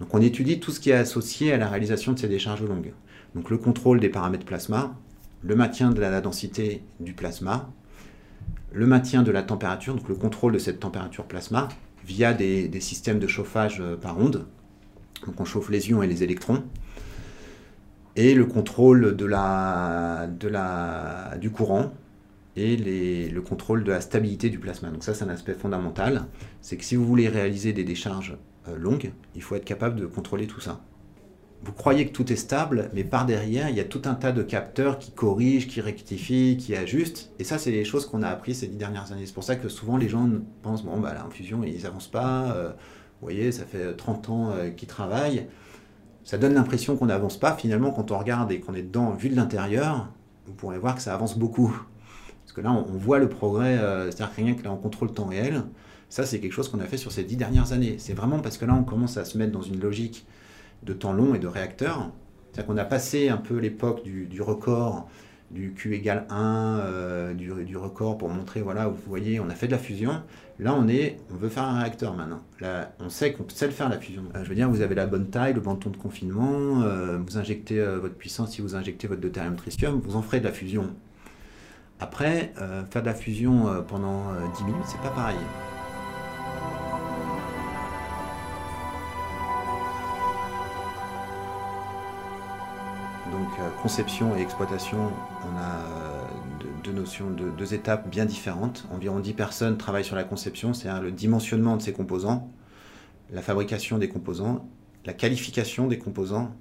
Donc 0.00 0.14
on 0.14 0.20
étudie 0.20 0.58
tout 0.58 0.72
ce 0.72 0.80
qui 0.80 0.90
est 0.90 0.94
associé 0.94 1.52
à 1.52 1.58
la 1.58 1.68
réalisation 1.68 2.12
de 2.12 2.18
ces 2.18 2.26
décharges 2.26 2.62
longues. 2.62 2.94
Donc 3.34 3.50
le 3.50 3.58
contrôle 3.58 4.00
des 4.00 4.08
paramètres 4.08 4.46
plasma, 4.46 4.96
le 5.42 5.54
maintien 5.54 5.90
de 5.90 6.00
la 6.00 6.20
densité 6.22 6.82
du 7.00 7.12
plasma, 7.12 7.70
le 8.72 8.86
maintien 8.86 9.22
de 9.22 9.30
la 9.30 9.42
température, 9.42 9.94
donc 9.94 10.08
le 10.08 10.14
contrôle 10.14 10.52
de 10.52 10.58
cette 10.58 10.80
température 10.80 11.26
plasma, 11.26 11.68
via 12.04 12.32
des, 12.32 12.80
systèmes 12.80 13.18
de 13.18 13.26
chauffage 13.26 13.80
euh, 13.80 13.94
par 13.94 14.18
onde. 14.18 14.46
Donc 15.26 15.40
on 15.40 15.44
chauffe 15.44 15.70
les 15.70 15.90
ions 15.90 16.02
et 16.02 16.06
les 16.06 16.22
électrons. 16.22 16.62
Et 18.16 18.34
le 18.34 18.44
contrôle 18.44 19.16
de 19.16 19.24
la, 19.24 20.28
la, 20.42 21.36
du 21.40 21.50
courant 21.50 21.92
et 22.56 22.76
le 22.76 23.40
contrôle 23.40 23.84
de 23.84 23.92
la 23.92 24.00
stabilité 24.00 24.50
du 24.50 24.58
plasma. 24.58 24.90
Donc 24.90 25.04
ça, 25.04 25.14
c'est 25.14 25.24
un 25.24 25.28
aspect 25.28 25.54
fondamental. 25.54 26.26
C'est 26.60 26.76
que 26.76 26.84
si 26.84 26.96
vous 26.96 27.06
voulez 27.06 27.28
réaliser 27.28 27.72
des 27.72 27.84
décharges 27.84 28.36
euh, 28.68 28.76
longues, 28.76 29.12
il 29.36 29.42
faut 29.42 29.54
être 29.54 29.64
capable 29.64 30.00
de 30.00 30.06
contrôler 30.06 30.46
tout 30.46 30.60
ça 30.60 30.80
vous 31.62 31.72
croyez 31.72 32.06
que 32.06 32.12
tout 32.12 32.32
est 32.32 32.36
stable, 32.36 32.90
mais 32.94 33.04
par 33.04 33.26
derrière, 33.26 33.68
il 33.68 33.76
y 33.76 33.80
a 33.80 33.84
tout 33.84 34.02
un 34.06 34.14
tas 34.14 34.32
de 34.32 34.42
capteurs 34.42 34.98
qui 34.98 35.10
corrigent, 35.10 35.68
qui 35.68 35.80
rectifient, 35.80 36.56
qui 36.56 36.74
ajustent. 36.74 37.32
Et 37.38 37.44
ça, 37.44 37.58
c'est 37.58 37.70
des 37.70 37.84
choses 37.84 38.06
qu'on 38.06 38.22
a 38.22 38.28
appris 38.28 38.54
ces 38.54 38.66
dix 38.66 38.76
dernières 38.76 39.12
années. 39.12 39.26
C'est 39.26 39.34
pour 39.34 39.44
ça 39.44 39.56
que 39.56 39.68
souvent 39.68 39.98
les 39.98 40.08
gens 40.08 40.28
pensent, 40.62 40.84
bon, 40.84 40.98
bah, 40.98 41.12
l'infusion, 41.12 41.62
ils 41.62 41.82
n'avancent 41.82 42.10
pas. 42.10 42.52
Euh, 42.52 42.72
vous 43.20 43.26
voyez, 43.26 43.52
ça 43.52 43.64
fait 43.64 43.94
30 43.94 44.30
ans 44.30 44.50
euh, 44.50 44.70
qu'ils 44.70 44.88
travaillent. 44.88 45.46
Ça 46.24 46.38
donne 46.38 46.54
l'impression 46.54 46.96
qu'on 46.96 47.06
n'avance 47.06 47.38
pas. 47.38 47.54
Finalement, 47.54 47.90
quand 47.90 48.10
on 48.10 48.18
regarde 48.18 48.50
et 48.52 48.60
qu'on 48.60 48.74
est 48.74 48.82
dedans, 48.82 49.10
vu 49.10 49.28
de 49.28 49.36
l'intérieur, 49.36 50.08
vous 50.46 50.54
pourrez 50.54 50.78
voir 50.78 50.94
que 50.94 51.02
ça 51.02 51.14
avance 51.14 51.38
beaucoup. 51.38 51.74
Parce 52.42 52.52
que 52.52 52.60
là, 52.62 52.72
on, 52.72 52.82
voit 52.82 53.18
le 53.18 53.28
progrès, 53.28 53.78
euh, 53.78 54.10
c'est-à-dire 54.10 54.34
rien 54.34 54.54
que 54.54 54.64
là, 54.64 54.72
on 54.72 54.76
contrôle 54.76 55.08
le 55.08 55.14
temps 55.14 55.26
réel. 55.26 55.64
Ça, 56.08 56.24
c'est 56.24 56.40
quelque 56.40 56.52
chose 56.52 56.68
qu'on 56.68 56.80
a 56.80 56.86
fait 56.86 56.96
sur 56.96 57.12
ces 57.12 57.24
dix 57.24 57.36
dernières 57.36 57.72
années. 57.72 57.96
C'est 57.98 58.14
vraiment 58.14 58.40
parce 58.40 58.58
que 58.58 58.64
là, 58.64 58.74
on 58.74 58.84
commence 58.84 59.16
à 59.16 59.24
se 59.24 59.38
mettre 59.38 59.52
dans 59.52 59.62
une 59.62 59.80
logique 59.80 60.26
de 60.82 60.92
temps 60.92 61.12
long 61.12 61.34
et 61.34 61.38
de 61.38 61.46
réacteurs. 61.46 62.10
C'est-à-dire 62.50 62.66
qu'on 62.66 62.78
a 62.78 62.84
passé 62.84 63.28
un 63.28 63.36
peu 63.36 63.58
l'époque 63.58 64.02
du, 64.02 64.42
record, 64.42 65.08
du 65.50 65.72
Q 65.72 65.94
égale 65.94 66.26
1, 66.30 66.78
euh, 66.80 67.34
du, 67.34 67.76
record 67.76 68.18
pour 68.18 68.28
montrer, 68.28 68.62
voilà, 68.62 68.88
vous 68.88 68.98
voyez, 69.06 69.40
on 69.40 69.48
a 69.48 69.54
fait 69.54 69.66
de 69.66 69.72
la 69.72 69.78
fusion. 69.78 70.22
Là, 70.58 70.74
on 70.74 70.86
est, 70.88 71.18
on 71.32 71.36
veut 71.36 71.48
faire 71.48 71.64
un 71.64 71.80
réacteur 71.80 72.14
maintenant. 72.14 72.42
Là, 72.60 72.92
on 73.00 73.08
sait 73.08 73.32
qu'on 73.32 73.48
sait 73.48 73.66
le 73.66 73.72
faire 73.72 73.88
la 73.88 73.98
fusion. 73.98 74.24
Euh, 74.34 74.44
je 74.44 74.48
veux 74.48 74.54
dire, 74.54 74.68
vous 74.68 74.82
avez 74.82 74.94
la 74.94 75.06
bonne 75.06 75.28
taille, 75.28 75.54
le 75.54 75.62
temps 75.62 75.74
de 75.74 75.96
confinement, 75.96 76.82
euh, 76.82 77.18
vous 77.18 77.38
injectez 77.38 77.80
votre 77.82 78.14
puissance, 78.14 78.52
si 78.52 78.60
vous 78.60 78.74
injectez 78.74 79.08
votre 79.08 79.20
deutérium 79.20 79.56
tritium, 79.56 80.00
vous 80.00 80.16
en 80.16 80.22
ferez 80.22 80.40
de 80.40 80.44
la 80.44 80.52
fusion. 80.52 80.94
Après, 81.98 82.54
faire 82.90 83.02
de 83.02 83.06
la 83.06 83.14
fusion 83.14 83.84
pendant 83.86 84.32
10 84.56 84.64
minutes, 84.64 84.84
c'est 84.86 85.02
pas 85.02 85.10
pareil. 85.10 85.36
Conception 93.82 94.36
et 94.36 94.40
exploitation, 94.40 95.12
on 95.44 95.56
a 95.56 95.82
deux, 96.82 96.92
notions, 96.92 97.30
deux, 97.30 97.74
étapes 97.74 98.08
bien 98.08 98.24
différentes. 98.24 98.86
Environ 98.92 99.20
10 99.20 99.32
personnes 99.34 99.76
travaillent 99.76 100.04
sur 100.04 100.16
la 100.16 100.24
conception, 100.24 100.74
c'est-à-dire 100.74 101.02
le 101.02 101.12
dimensionnement 101.12 101.76
de 101.76 101.82
ces 101.82 101.92
composants, 101.92 102.50
la 103.32 103.42
fabrication 103.42 103.98
des 103.98 104.08
composants, 104.08 104.68
la 105.04 105.12
qualification 105.12 105.86
des 105.86 105.98
composants. 105.98 106.54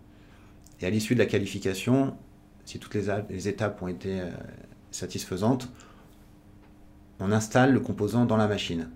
Et 0.81 0.85
à 0.85 0.89
l'issue 0.89 1.13
de 1.13 1.19
la 1.19 1.25
qualification, 1.25 2.15
si 2.65 2.79
toutes 2.79 2.95
les, 2.95 3.47
étapes 3.47 3.81
ont 3.81 3.87
été 3.87 4.21
satisfaisantes, 4.91 5.69
on 7.19 7.31
installe 7.31 7.73
le 7.73 7.79
composant 7.79 8.25
dans 8.25 8.37
la 8.37 8.47
machine. 8.47 8.89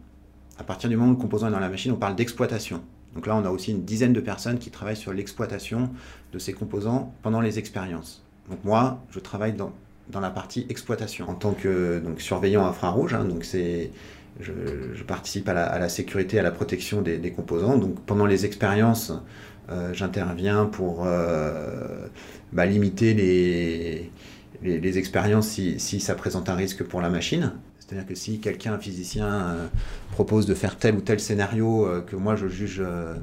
À 0.58 0.64
partir 0.64 0.90
du 0.90 0.96
moment 0.96 1.12
où 1.12 1.16
le 1.16 1.22
composant 1.22 1.48
est 1.48 1.52
dans 1.52 1.60
la 1.60 1.70
machine, 1.70 1.92
on 1.92 1.98
parle 1.98 2.16
d'exploitation. 2.16 2.84
Donc 3.16 3.28
là, 3.28 3.36
on 3.36 3.46
a 3.46 3.50
aussi 3.50 3.72
une 3.72 3.84
dizaine 3.84 4.14
de 4.14 4.20
personnes 4.20 4.60
qui 4.60 4.72
travaillent 4.72 4.98
sur 4.98 5.14
l'exploitation 5.14 5.90
de 6.32 6.40
ces 6.40 6.54
composants 6.54 7.14
pendant 7.22 7.42
les 7.42 7.60
expériences. 7.60 8.24
Donc 8.50 8.64
moi, 8.64 9.04
je 9.12 9.20
travaille 9.20 9.54
dans, 9.54 9.72
la 10.14 10.30
partie 10.30 10.66
exploitation 10.70 11.30
en 11.30 11.36
tant 11.36 11.54
que 11.54 12.02
surveillant 12.18 12.66
infrarouge. 12.66 13.14
Hein, 13.14 13.26
donc 13.26 13.46
je, 14.40 15.04
participe 15.04 15.48
à 15.48 15.54
la, 15.54 15.90
sécurité, 15.90 16.40
à 16.40 16.44
la 16.44 16.52
protection 16.52 17.02
des, 17.02 17.32
composants. 17.32 17.78
Donc 17.78 18.00
pendant 18.02 18.26
les 18.26 18.46
expériences, 18.46 19.14
euh, 19.70 19.94
j'interviens 19.94 20.66
pour 20.66 21.06
euh, 21.06 22.08
bah, 22.52 22.66
limiter 22.66 23.14
les, 23.14 24.98
expériences 24.98 25.48
si, 25.48 26.00
ça 26.00 26.16
présente 26.16 26.50
un 26.50 26.56
risque 26.56 26.84
pour 26.84 27.02
la 27.02 27.10
machine. 27.10 27.54
C'est-à-dire 27.86 28.08
que 28.08 28.16
si 28.16 28.40
quelqu'un, 28.40 28.74
un 28.74 28.80
physicien, 28.80 29.28
euh, 29.28 29.68
propose 30.12 30.46
de 30.46 30.54
faire 30.54 30.78
tel 30.78 30.96
ou 30.96 31.02
tel 31.02 31.20
scénario 31.20 31.86
euh, 31.86 32.02
que 32.02 32.16
moi 32.16 32.36
je 32.36 32.48
juge 32.48 32.80
euh, 32.80 33.16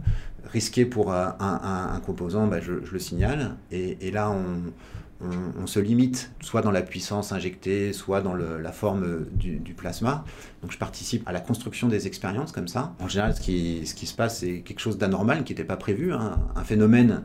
risqué 0.52 0.85
pour 0.85 1.12
un, 1.12 2.00
composant, 2.05 2.47
bah, 2.47 2.61
je, 2.61 2.73
le 2.73 2.99
signale. 2.99 3.57
Et, 3.71 4.11
là, 4.11 4.31
on, 4.31 5.67
se 5.67 5.79
limite, 5.79 6.33
soit 6.40 6.62
dans 6.62 6.71
la 6.71 6.83
puissance 6.83 7.31
injectée, 7.31 7.93
soit 7.93 8.21
dans 8.21 8.35
la 8.35 8.73
forme 8.73 9.26
du, 9.33 9.75
plasma. 9.75 10.25
Donc 10.62 10.73
je 10.73 10.79
participe 10.79 11.29
à 11.29 11.33
la 11.33 11.40
construction 11.40 11.88
des 11.88 12.07
expériences 12.07 12.52
comme 12.52 12.69
ça. 12.69 12.95
En 13.00 13.07
général, 13.07 13.35
ce 13.37 13.40
qui, 13.40 13.87
se 13.87 14.14
passe, 14.14 14.38
c'est 14.38 14.61
quelque 14.61 14.81
chose 14.81 14.99
d'anormal 14.99 15.45
qui 15.45 15.52
n'était 15.52 15.64
pas 15.64 15.76
prévu, 15.76 16.12
hein. 16.12 16.38
un 16.57 16.64
phénomène 16.64 17.23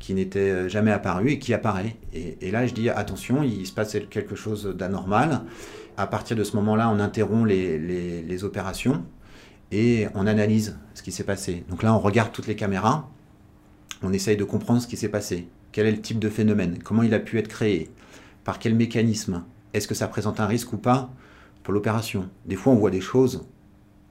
qui 0.00 0.12
n'était 0.12 0.68
jamais 0.68 0.92
apparu 0.92 1.30
et 1.30 1.38
qui 1.38 1.54
apparaît. 1.54 1.96
Et 2.12 2.50
là, 2.50 2.66
je 2.66 2.74
dis 2.74 2.90
attention, 2.90 3.42
il 3.42 3.66
se 3.66 3.72
passe 3.72 3.96
quelque 4.10 4.34
chose 4.34 4.66
d'anormal 4.76 5.42
à 5.96 6.06
partir 6.06 6.36
de 6.36 6.44
ce 6.44 6.56
moment-là, 6.56 6.90
on 6.90 7.00
interrompt 7.00 7.48
les, 7.48 8.44
opérations 8.44 9.04
et 9.72 10.06
on 10.14 10.26
analyse 10.26 10.78
ce 10.94 11.02
qui 11.02 11.12
s'est 11.12 11.24
passé. 11.24 11.64
Donc 11.68 11.82
là, 11.82 11.94
on 11.94 11.98
regarde 11.98 12.32
toutes 12.32 12.46
les 12.46 12.56
caméras, 12.56 13.08
on 14.02 14.12
essaye 14.12 14.36
de 14.36 14.44
comprendre 14.44 14.80
ce 14.80 14.86
qui 14.86 14.96
s'est 14.96 15.08
passé. 15.08 15.48
Quel 15.72 15.86
est 15.86 15.92
le 15.92 16.00
type 16.00 16.18
de 16.18 16.28
phénomène? 16.28 16.78
Comment 16.82 17.02
il 17.02 17.14
a 17.14 17.18
pu 17.18 17.38
être 17.38 17.48
créé? 17.48 17.90
Par 18.44 18.58
quel 18.58 18.74
mécanisme? 18.74 19.44
Est-ce 19.72 19.88
que 19.88 19.94
ça 19.94 20.08
présente 20.08 20.40
un 20.40 20.46
risque 20.46 20.72
ou 20.72 20.78
pas 20.78 21.10
pour 21.62 21.74
l'opération? 21.74 22.28
Des 22.46 22.56
fois, 22.56 22.72
on 22.72 22.76
voit 22.76 22.90
des 22.90 23.00
choses 23.00 23.46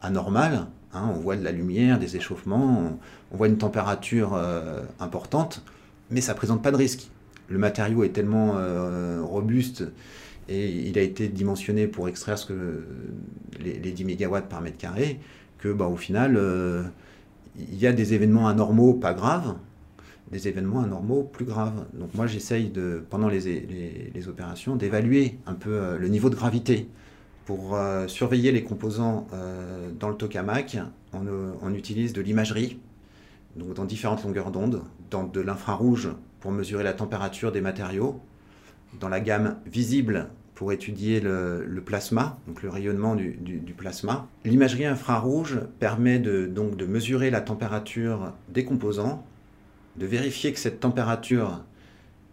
anormales. 0.02 0.68
Hein, 0.94 1.10
on 1.14 1.20
voit 1.20 1.36
de 1.36 1.44
la 1.44 1.52
lumière, 1.52 2.00
des 2.00 2.16
échauffements, 2.16 2.98
on, 3.32 3.36
voit 3.36 3.48
une 3.48 3.58
température 3.58 4.34
euh, 4.34 4.82
importante, 5.02 5.62
mais 6.10 6.22
ça 6.22 6.34
présente 6.34 6.64
pas 6.64 6.72
de 6.72 6.78
risque. 6.78 7.10
Le 7.50 7.58
matériau 7.58 8.06
est 8.06 8.10
tellement 8.10 8.54
euh, 8.56 9.22
robuste 9.22 9.84
et 10.48 10.70
il 10.70 10.98
a 10.98 11.02
été 11.02 11.28
dimensionné 11.28 11.88
pour 11.88 12.08
extraire 12.08 12.38
les, 13.60 13.92
10 13.92 14.06
MW 14.06 14.42
par 14.48 14.62
mètre 14.62 14.78
carré, 14.78 15.20
que 15.58 15.70
bah, 15.70 15.88
au 15.88 15.96
final, 15.96 16.36
euh, 16.38 16.84
il 17.58 17.76
y 17.76 17.88
a 17.88 17.94
des 17.94 18.14
événements 18.14 18.48
anormaux 18.48 18.94
pas 18.94 19.14
graves, 19.14 19.56
des 20.32 20.48
événements 20.48 20.82
anormaux 20.82 21.24
plus 21.24 21.46
graves. 21.46 21.86
Donc 21.94 22.14
moi 22.14 22.28
j'essaye 22.28 22.72
pendant 23.10 23.30
les, 23.30 24.28
opérations 24.28 24.76
d'évaluer 24.76 25.38
un 25.46 25.54
peu 25.54 25.72
euh, 25.72 25.98
le 25.98 26.08
niveau 26.08 26.30
de 26.30 26.36
gravité. 26.36 26.88
Pour 27.46 27.76
euh, 27.76 28.08
surveiller 28.08 28.52
les 28.52 28.64
composants 28.64 29.28
dans 30.00 30.10
le 30.10 30.16
tokamak, 30.16 30.80
on, 31.14 31.26
on 31.62 31.74
utilise 31.76 32.12
de 32.12 32.22
l'imagerie, 32.22 32.80
donc 33.56 33.76
dans 33.76 33.86
différentes 33.86 34.24
longueurs 34.24 34.50
d'onde, 34.50 34.82
dans 35.12 35.24
de 35.26 35.42
l'infrarouge 35.42 36.10
pour 36.40 36.52
mesurer 36.52 36.84
la 36.84 36.94
température 36.94 37.52
des 37.52 37.62
matériaux, 37.62 38.20
dans 39.00 39.10
la 39.10 39.20
gamme 39.20 39.58
visible 39.66 40.28
pour 40.56 40.72
étudier 40.72 41.20
le, 41.20 41.82
plasma, 41.86 42.38
donc 42.48 42.64
le 42.64 42.70
rayonnement 42.70 43.16
du, 43.16 43.76
plasma. 43.78 44.28
L'imagerie 44.46 44.86
infrarouge 44.86 45.60
permet 45.80 46.18
donc 46.20 46.78
de 46.78 46.86
mesurer 46.86 47.30
la 47.30 47.42
température 47.42 48.34
des 48.50 48.64
composants, 48.64 49.26
de 49.98 50.06
vérifier 50.06 50.54
que 50.54 50.60
cette 50.60 50.80
température 50.80 51.62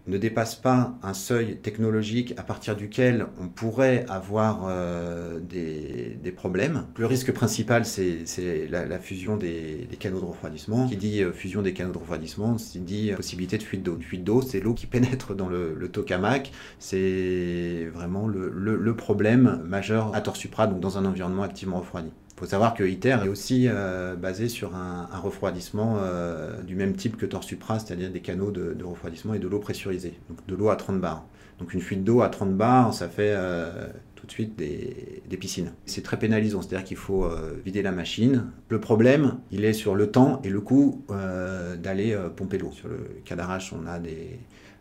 ne 0.07 0.19
dépasse 0.19 0.57
pas 0.57 0.95
un 1.03 1.15
seuil 1.15 1.57
technologique 1.59 2.35
à 2.37 2.43
partir 2.43 2.77
duquel 2.77 3.27
on 3.41 3.49
pourrait 3.49 4.05
avoir 4.09 4.67
euh, 4.69 5.39
des, 5.39 6.33
problèmes. 6.33 6.87
Le 6.97 7.07
risque 7.07 7.31
principal, 7.33 7.85
c'est 7.85 8.25
la, 8.71 8.99
fusion 8.99 9.37
des, 9.37 9.87
canaux 10.01 10.21
de 10.21 10.25
refroidissement. 10.25 10.89
Qui 10.89 10.97
dit 10.97 11.23
euh, 11.23 11.33
fusion 11.33 11.63
des 11.63 11.73
canaux 11.73 11.93
de 11.93 11.99
refroidissement, 11.99 12.59
c'est 12.59 12.83
dit 12.83 13.13
possibilité 13.15 13.59
de 13.59 13.63
fuite 13.63 13.83
d'eau. 13.83 13.99
Fuite 14.01 14.25
d'eau, 14.25 14.43
c'est 14.43 14.61
l'eau 14.61 14.75
qui 14.75 14.87
pénètre 14.87 15.35
dans 15.35 15.49
le, 15.49 15.89
tokamak. 15.93 16.51
C'est 16.79 17.89
vraiment 17.93 18.27
le, 18.27 18.97
problème 18.97 19.63
majeur 19.67 20.15
à 20.15 20.21
Torsupra, 20.21 20.67
donc 20.67 20.81
dans 20.81 20.99
un 20.99 21.05
environnement 21.05 21.43
activement 21.43 21.81
refroidi. 21.81 22.11
Il 22.43 22.47
faut 22.47 22.51
savoir 22.51 22.75
que 22.75 22.83
ITER 22.83 23.19
est 23.25 23.29
aussi 23.29 23.69
euh, 23.69 24.17
basé 24.17 24.49
sur 24.49 24.75
un, 24.75 25.07
refroidissement 25.23 25.99
euh, 26.01 26.61
du 26.63 26.75
même 26.75 26.97
type 26.97 27.17
que 27.17 27.25
Torsupra, 27.25 27.79
c'est-à-dire 27.79 28.11
des 28.11 28.19
canaux 28.19 28.51
de, 28.51 28.77
refroidissement 28.83 29.35
et 29.35 29.39
de 29.39 29.47
l'eau 29.47 29.61
pressurisée, 29.61 30.19
donc 30.29 30.45
de 30.49 30.57
l'eau 30.57 30.69
à 30.69 30.75
30 30.75 31.01
bars. 31.01 31.25
Donc 31.61 31.73
une 31.73 31.81
fuite 31.81 32.03
d'eau 32.03 32.21
à 32.21 32.29
30 32.29 32.57
bars, 32.57 32.95
ça 32.95 33.09
fait 33.09 33.33
euh, 33.37 33.87
tout 34.17 34.27
de 34.27 34.33
suite 34.33 34.59
des, 34.59 35.23
piscines. 35.39 35.71
C'est 35.87 36.03
très 36.03 36.19
pénalisant, 36.19 36.63
c'est-à-dire 36.63 36.85
qu'il 36.85 36.97
faut 36.97 37.31
vider 37.65 37.81
la 37.81 37.93
machine. 37.93 38.47
Le 38.71 38.81
problème, 38.81 39.37
il 39.53 39.65
est 39.65 39.73
sur 39.73 39.95
le 39.95 40.11
temps 40.11 40.41
et 40.43 40.51
le 40.51 40.61
coût 40.61 41.05
d'aller 41.81 42.19
pomper 42.35 42.59
l'eau. 42.59 42.73
Sur 42.73 42.89
le 42.89 43.07
Cadarache, 43.25 43.73
on 43.73 43.87
a 43.87 44.01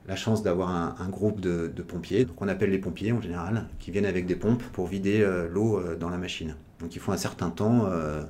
la 0.08 0.15
chance 0.15 0.41
d'avoir 0.41 0.70
un, 1.00 1.10
groupe 1.10 1.39
de, 1.41 1.68
pompiers, 1.84 2.25
qu'on 2.25 2.48
appelle 2.48 2.72
les 2.72 2.80
pompiers 2.80 3.12
en 3.12 3.22
général, 3.22 3.68
qui 3.80 3.91
viennent 3.91 4.08
avec 4.08 4.25
des 4.25 4.36
pompes 4.36 4.63
pour 4.74 4.88
vider 4.88 5.24
l'eau 5.51 5.80
dans 6.00 6.10
la 6.10 6.18
machine. 6.18 6.56
Donc 6.81 6.95
il 6.95 7.00
faut 7.00 7.11
un 7.11 7.17
certain 7.17 7.50
temps 7.50 7.85
euh, 7.85 8.23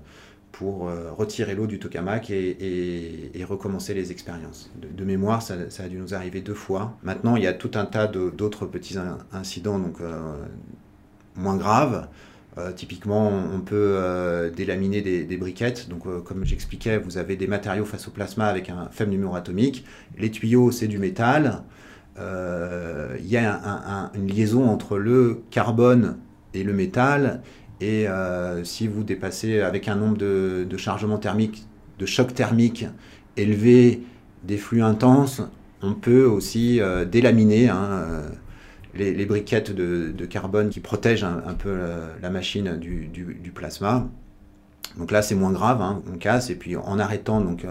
pour 0.52 0.88
euh, 0.88 1.12
retirer 1.12 1.56
l'eau 1.56 1.68
du 1.68 1.80
tokamak 1.80 2.30
et, 2.30 3.32
recommencer 3.48 3.94
les 3.94 4.12
expériences. 4.12 4.70
De, 4.76 5.04
mémoire, 5.04 5.42
ça, 5.42 5.56
a 5.80 5.88
dû 5.88 5.98
nous 5.98 6.14
arriver 6.14 6.42
deux 6.42 6.54
fois. 6.54 6.98
Maintenant, 7.04 7.36
il 7.36 7.44
y 7.44 7.48
a 7.48 7.54
tout 7.54 7.72
un 7.76 7.86
tas 7.86 8.08
d'autres 8.08 8.66
petits 8.66 8.96
incidents 9.34 9.80
donc, 9.80 10.00
euh, 10.00 10.36
moins 11.36 11.58
graves. 11.58 12.08
typiquement, 12.76 13.30
on 13.30 13.62
peut 13.62 14.52
délaminer 14.56 15.02
des, 15.02 15.38
briquettes. 15.38 15.90
Donc, 15.90 16.04
comme 16.24 16.46
j'expliquais, 16.46 16.98
vous 16.98 17.18
avez 17.18 17.36
des 17.36 17.48
matériaux 17.48 17.86
face 17.86 18.08
au 18.08 18.12
plasma 18.12 18.46
avec 18.46 18.70
un 18.70 18.90
faible 18.92 19.12
numéro 19.12 19.36
atomique. 19.36 19.86
Les 20.18 20.30
tuyaux, 20.30 20.72
c'est 20.72 20.88
du 20.88 21.00
métal. 21.00 21.64
Il 22.18 23.28
y 23.28 23.38
a 23.38 24.12
une 24.14 24.28
liaison 24.28 24.70
entre 24.70 24.98
le 24.98 25.42
carbone 25.50 26.18
et 26.54 26.64
le 26.64 26.74
métal. 26.74 27.42
Et 27.82 28.08
euh, 28.08 28.64
si 28.64 28.88
vous 28.88 29.04
dépassez 29.04 29.60
avec 29.60 29.88
un 29.88 29.96
nombre 29.96 30.18
de, 30.18 30.78
chargements 30.78 31.18
thermiques, 31.18 31.66
de 31.98 32.06
chocs 32.06 32.34
thermiques 32.34 32.86
élevés, 33.38 34.04
des 34.44 34.58
flux 34.58 34.84
intenses, 34.84 35.42
on 35.82 35.96
peut 35.96 36.26
aussi 36.26 36.80
euh, 36.80 37.06
délaminer 37.06 37.70
hein, 37.70 37.88
euh, 37.92 38.30
les, 38.94 39.26
briquettes 39.26 39.72
de, 39.72 40.26
carbone 40.28 40.70
qui 40.70 40.80
protègent 40.80 41.24
un, 41.24 41.56
peu 41.56 41.76
la, 42.22 42.30
machine 42.30 42.78
du, 42.78 43.52
plasma. 43.54 44.08
Donc 44.98 45.12
là, 45.12 45.24
c'est 45.24 45.36
moins 45.36 45.52
grave, 45.52 45.82
hein, 45.82 46.04
on 46.14 46.18
casse, 46.18 46.52
et 46.52 46.56
puis 46.56 46.76
en 46.76 47.00
arrêtant, 47.00 47.42
donc, 47.42 47.66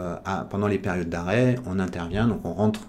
pendant 0.48 0.66
les 0.66 0.78
périodes 0.78 1.10
d'arrêt, 1.10 1.56
on 1.66 1.78
intervient, 1.78 2.26
donc 2.26 2.40
on 2.44 2.54
rentre 2.54 2.80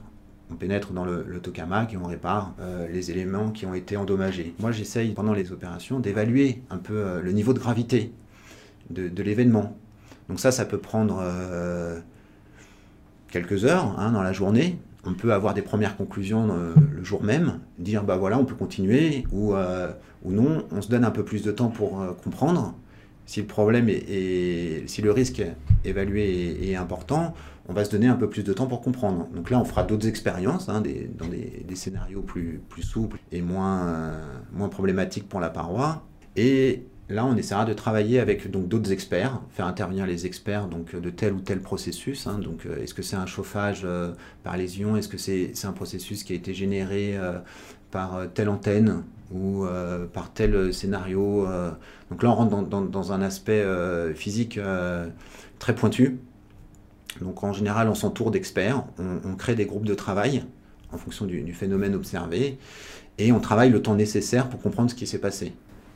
on 0.52 0.56
pénètre 0.56 0.92
dans 0.92 1.06
le, 1.06 1.40
tokamak 1.40 1.94
et 1.94 1.98
on 1.98 2.06
répare 2.06 2.54
euh, 2.60 2.88
les 2.88 3.12
éléments 3.12 3.52
qui 3.52 3.66
ont 3.66 3.74
été 3.74 3.98
endommagés. 3.98 4.54
Moi, 4.60 4.72
j'essaye 4.72 5.14
pendant 5.14 5.34
les 5.34 5.52
opérations 5.52 6.00
d'évaluer 6.00 6.62
un 6.70 6.78
peu 6.78 6.96
euh, 6.96 7.22
le 7.22 7.32
niveau 7.32 7.54
de 7.54 7.60
gravité 7.60 8.12
de, 8.90 9.24
l'événement. 9.24 9.78
Donc 10.28 10.40
ça, 10.40 10.52
ça 10.52 10.66
peut 10.66 10.78
prendre 10.78 11.22
euh, 11.22 12.00
quelques 13.30 13.64
heures 13.64 13.98
hein, 13.98 14.12
dans 14.12 14.22
la 14.22 14.34
journée. 14.34 14.78
On 15.06 15.14
peut 15.14 15.34
avoir 15.34 15.54
des 15.54 15.62
premières 15.62 15.96
conclusions 15.98 16.48
le 16.48 17.04
jour 17.04 17.24
même, 17.24 17.60
dire 17.80 18.04
bah 18.04 18.18
voilà, 18.18 18.38
on 18.38 18.46
peut 18.46 18.54
continuer 18.54 19.24
ou, 19.32 19.56
ou 20.24 20.32
non. 20.32 20.66
On 20.72 20.80
se 20.80 20.90
donne 20.90 21.04
un 21.04 21.10
peu 21.10 21.26
plus 21.26 21.42
de 21.42 21.52
temps 21.52 21.70
pour 21.70 22.06
comprendre 22.24 22.76
si 23.26 23.40
le 23.42 23.48
problème 23.48 23.90
est, 23.90 24.88
si 24.88 25.02
le 25.02 25.12
risque 25.12 25.42
évalué 25.86 26.70
est 26.70 26.76
important, 26.76 27.34
on 27.68 27.74
va 27.74 27.86
se 27.86 27.92
donner 27.92 28.08
un 28.08 28.16
peu 28.16 28.30
plus 28.30 28.44
de 28.44 28.54
temps 28.54 28.68
pour 28.68 28.82
comprendre. 28.82 29.28
Donc 29.34 29.50
là, 29.50 29.60
on 29.60 29.66
fera 29.66 29.84
d'autres 29.84 30.08
expériences 30.08 30.70
hein, 30.70 30.82
dans 31.18 31.28
des, 31.28 31.76
scénarios 31.76 32.22
plus, 32.22 32.62
souples 32.82 33.20
et 33.32 33.42
moins, 33.42 33.88
euh, 33.88 34.22
moins 34.52 34.70
problématiques 34.70 35.30
pour 35.30 35.40
la 35.40 35.50
paroi. 35.50 36.04
Et 36.36 36.86
Là, 37.12 37.26
on 37.26 37.36
essaiera 37.36 37.66
de 37.66 37.74
travailler 37.74 38.22
avec 38.22 38.50
d'autres 38.50 38.94
experts, 38.94 39.42
faire 39.50 39.68
intervenir 39.68 40.08
les 40.08 40.26
experts 40.26 40.68
donc 40.68 40.96
de 40.96 41.10
tel 41.10 41.34
ou 41.34 41.42
tel 41.42 41.60
processus. 41.60 42.26
Hein. 42.26 42.40
donc, 42.40 42.66
euh, 42.66 42.82
est-ce 42.82 42.94
que 42.94 43.02
c'est 43.02 43.18
un 43.18 43.26
chauffage 43.26 43.82
euh, 43.84 44.14
par 44.44 44.56
les 44.56 44.80
ions 44.80 44.96
Est-ce 44.96 45.10
que 45.10 45.18
c'est 45.18 45.66
un 45.66 45.74
processus 45.74 46.24
qui 46.24 46.32
a 46.32 46.38
été 46.38 46.54
généré 46.54 47.18
euh, 47.18 47.40
par 47.92 48.28
telle 48.34 48.48
antenne 48.48 49.04
ou 49.34 49.66
par 50.14 50.34
tel 50.34 50.74
scénario 50.74 51.46
Donc 52.10 52.24
là, 52.24 52.32
on 52.32 52.36
rentre 52.36 52.68
dans, 52.68 53.12
un 53.14 53.22
aspect 53.22 53.66
physique 54.14 54.60
très 55.60 55.76
pointu. 55.76 56.20
Donc, 57.20 57.44
en 57.44 57.54
général, 57.54 57.90
on 57.90 57.96
s'entoure 57.96 58.32
d'experts, 58.32 58.84
on, 58.98 59.36
crée 59.36 59.56
des 59.56 59.66
groupes 59.66 59.86
de 59.86 59.96
travail 59.96 60.44
en 60.92 60.98
fonction 60.98 61.26
du 61.26 61.54
phénomène 61.54 61.96
observé, 61.96 62.58
et 63.18 63.32
on 63.32 63.40
travaille 63.40 63.70
le 63.70 63.82
temps 63.82 63.96
nécessaire 63.96 64.50
pour 64.50 64.62
comprendre 64.62 64.90
ce 64.90 64.96
qui 64.96 65.08
s'est 65.08 65.20
passé. 65.20 65.54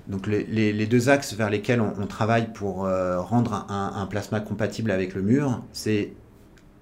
Donc 0.08 0.28
les, 0.28 0.86
deux 0.86 1.10
axes 1.10 1.34
vers 1.34 1.50
lesquels 1.50 1.82
on, 1.82 2.06
travaille 2.06 2.54
pour 2.54 2.86
euh, 2.86 3.20
rendre 3.20 3.66
un, 3.70 4.06
plasma 4.06 4.40
compatible 4.40 4.92
avec 4.92 5.16
le 5.16 5.24
mur, 5.24 5.64
c'est 5.72 6.14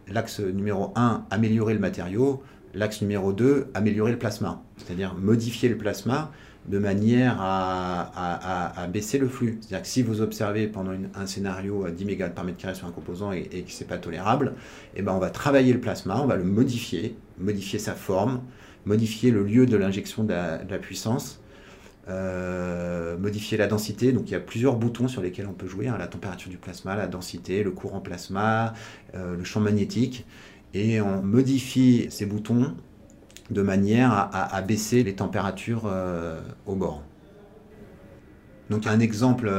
l'axe 0.09 0.41
numéro 0.41 0.91
1, 0.95 1.25
améliorer 1.31 1.73
le 1.73 1.79
matériau, 1.79 2.43
l'axe 2.73 3.01
numéro 3.01 3.31
2, 3.31 3.67
améliorer 3.73 4.11
le 4.11 4.19
plasma, 4.19 4.61
c'est-à-dire 4.75 5.15
modifier 5.15 5.69
le 5.69 5.77
plasma 5.77 6.31
de 6.67 6.79
manière 6.79 7.37
à, 7.39 8.87
baisser 8.91 9.17
le 9.17 9.27
flux. 9.27 9.57
C'est-à-dire 9.61 9.81
que 9.81 9.87
si 9.87 10.01
vous 10.01 10.21
observez 10.21 10.67
pendant 10.67 10.91
un 11.15 11.25
scénario 11.25 11.85
à 11.85 11.91
10 11.91 12.05
MW 12.05 12.29
par 12.33 12.45
mètre 12.45 12.57
carré 12.57 12.75
sur 12.75 12.87
un 12.87 12.91
composant 12.91 13.33
et, 13.33 13.49
et 13.51 13.63
que 13.63 13.71
ce 13.71 13.83
n'est 13.83 13.87
pas 13.87 13.97
tolérable, 13.97 14.53
eh 14.95 15.01
ben 15.01 15.13
on 15.13 15.19
va 15.19 15.29
travailler 15.29 15.73
le 15.73 15.79
plasma, 15.79 16.19
on 16.21 16.25
va 16.25 16.35
le 16.35 16.43
modifier, 16.43 17.15
modifier 17.37 17.79
sa 17.79 17.93
forme, 17.93 18.41
modifier 18.85 19.31
le 19.31 19.43
lieu 19.43 19.65
de 19.65 19.77
l'injection 19.77 20.23
de, 20.23 20.33
la 20.33 20.77
puissance 20.79 21.39
euh, 22.09 23.17
modifier 23.17 23.57
la 23.57 23.67
densité. 23.67 24.11
Donc 24.11 24.29
il 24.29 24.33
y 24.33 24.35
a 24.35 24.39
plusieurs 24.41 24.75
boutons 24.75 25.07
sur 25.07 25.21
lesquels 25.21 25.47
on 25.47 25.53
peut 25.53 25.67
jouer 25.67 25.87
hein, 25.87 25.95
la 25.97 26.07
température 26.07 26.49
du 26.49 26.57
plasma, 26.57 26.95
la 26.95 27.07
densité, 27.07 27.63
le 27.63 27.71
courant 27.71 28.01
plasma, 28.01 28.73
euh, 29.15 29.37
le 29.37 29.43
champ 29.43 29.61
magnétique. 29.61 30.25
Et 30.73 30.99
on 30.99 31.21
modifie 31.21 32.07
ces 32.09 32.25
boutons 32.25 32.75
de 33.49 33.61
manière 33.61 34.29
à, 34.31 34.61
baisser 34.61 35.03
les 35.03 35.15
températures 35.15 35.83
euh, 35.85 36.39
au 36.65 36.75
bord. 36.75 37.03
Donc 38.69 38.87
un 38.87 38.99
exemple 38.99 39.51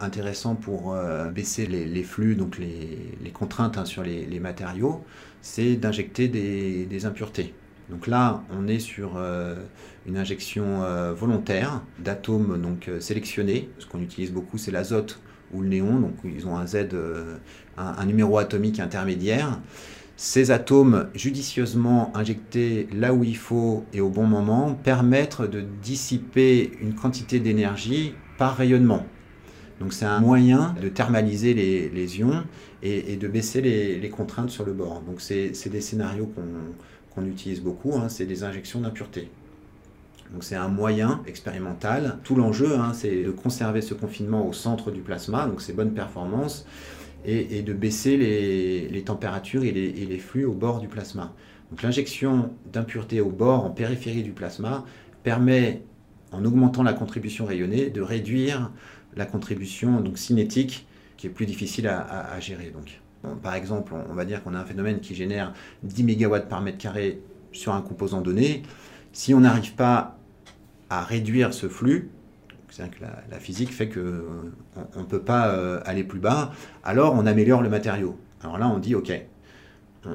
intéressant 0.00 0.54
pour 0.54 0.96
baisser 1.34 1.66
les, 1.66 2.02
flux, 2.04 2.36
donc 2.36 2.58
les, 2.58 3.30
contraintes 3.32 3.76
hein, 3.76 3.84
sur 3.84 4.02
les, 4.04 4.40
matériaux, 4.40 5.04
c'est 5.42 5.74
d'injecter 5.74 6.28
des 6.28 7.04
impuretés. 7.04 7.54
Donc 7.92 8.06
là, 8.06 8.42
on 8.50 8.68
est 8.68 8.78
sur 8.78 9.16
euh, 9.16 9.54
une 10.06 10.16
injection 10.16 10.82
euh, 10.82 11.12
volontaire 11.12 11.82
d'atomes 11.98 12.60
donc 12.60 12.88
euh, 12.88 13.00
sélectionnés. 13.00 13.68
Ce 13.78 13.86
qu'on 13.86 14.00
utilise 14.00 14.32
beaucoup, 14.32 14.56
c'est 14.56 14.70
l'azote 14.70 15.20
ou 15.52 15.60
le 15.60 15.68
néon. 15.68 16.00
Donc 16.00 16.14
ils 16.24 16.46
ont 16.46 16.56
un 16.56 16.66
Z, 16.66 16.88
un, 17.76 18.06
numéro 18.06 18.38
atomique 18.38 18.80
intermédiaire. 18.80 19.60
Ces 20.24 20.52
atomes 20.52 21.08
judicieusement 21.16 22.16
injectés 22.16 22.86
là 22.94 23.12
où 23.12 23.24
il 23.24 23.36
faut 23.36 23.84
et 23.92 24.00
au 24.00 24.08
bon 24.08 24.24
moment 24.24 24.72
permettent 24.72 25.42
de 25.42 25.64
dissiper 25.82 26.70
une 26.80 26.94
quantité 26.94 27.40
d'énergie 27.40 28.14
par 28.38 28.56
rayonnement. 28.56 29.04
Donc 29.80 29.92
c'est 29.92 30.04
un 30.04 30.20
moyen 30.20 30.76
de 30.80 30.88
thermaliser 30.88 31.54
les, 31.54 32.20
ions 32.20 32.44
et, 32.84 33.16
de 33.16 33.26
baisser 33.26 33.62
les, 33.62 33.98
les, 33.98 34.10
contraintes 34.10 34.50
sur 34.50 34.64
le 34.64 34.72
bord. 34.72 35.00
Donc 35.00 35.20
c'est 35.20 35.68
des 35.68 35.80
scénarios 35.80 36.26
qu'on 36.26 36.44
qu'on 37.12 37.26
utilise 37.26 37.60
beaucoup, 37.60 37.94
hein, 37.96 38.08
c'est 38.08 38.24
des 38.24 38.44
injections 38.44 38.80
d'impuretés. 38.80 39.28
Donc 40.32 40.44
c'est 40.44 40.54
un 40.54 40.68
moyen 40.68 41.20
expérimental. 41.26 42.18
Tout 42.22 42.36
l'enjeu, 42.36 42.78
hein, 42.78 42.92
c'est 42.94 43.24
de 43.24 43.32
conserver 43.32 43.82
ce 43.82 43.92
confinement 43.92 44.46
au 44.46 44.52
centre 44.52 44.92
du 44.92 45.00
plasma, 45.00 45.46
donc 45.46 45.60
ces 45.60 45.72
bonnes 45.72 45.94
performances, 45.94 46.64
et, 47.24 47.62
de 47.62 47.72
baisser 47.72 48.16
les, 48.16 49.02
températures 49.02 49.64
et 49.64 49.72
les, 49.72 50.18
flux 50.18 50.44
au 50.44 50.52
bord 50.52 50.80
du 50.80 50.88
plasma. 50.88 51.34
L'injection 51.82 52.50
d'impuretés 52.70 53.20
au 53.20 53.30
bord, 53.30 53.64
en 53.64 53.70
périphérie 53.70 54.22
du 54.22 54.32
plasma, 54.32 54.84
permet, 55.22 55.82
en 56.32 56.44
augmentant 56.44 56.82
la 56.82 56.92
contribution 56.92 57.46
rayonnée, 57.46 57.90
de 57.90 58.00
réduire 58.02 58.70
la 59.16 59.24
contribution 59.24 60.00
donc, 60.00 60.18
cinétique, 60.18 60.86
qui 61.16 61.28
est 61.28 61.30
plus 61.30 61.46
difficile 61.46 61.86
à, 61.86 62.32
à 62.32 62.40
gérer. 62.40 62.70
Donc 62.70 63.00
par 63.42 63.54
exemple, 63.54 63.94
on 64.10 64.14
va 64.14 64.24
dire 64.24 64.42
qu'on 64.42 64.54
a 64.54 64.58
un 64.58 64.64
phénomène 64.64 65.00
qui 65.00 65.14
génère 65.14 65.52
10 65.84 66.04
MW 66.04 66.40
par 66.48 66.60
mètre 66.60 66.78
carré 66.78 67.20
sur 67.52 67.72
un 67.72 67.80
composant 67.80 68.20
donné. 68.20 68.62
Si 69.12 69.32
on 69.34 69.40
n'arrive 69.40 69.74
pas 69.74 70.18
à 70.90 71.02
réduire 71.04 71.54
ce 71.54 71.68
flux, 71.68 72.10
c'est-à-dire 72.72 72.98
que 72.98 73.04
la, 73.30 73.38
physique 73.38 73.70
fait 73.72 73.88
qu'on 73.90 74.00
euh, 74.00 74.50
ne 74.96 75.04
peut 75.04 75.20
pas 75.20 75.48
euh, 75.48 75.80
aller 75.84 76.04
plus 76.04 76.20
bas, 76.20 76.52
alors 76.84 77.14
on 77.14 77.26
améliore 77.26 77.60
le 77.60 77.68
matériau. 77.68 78.18
Alors 78.42 78.58
là, 78.58 78.66
on 78.68 78.78
dit, 78.78 78.94
OK, 78.94 79.12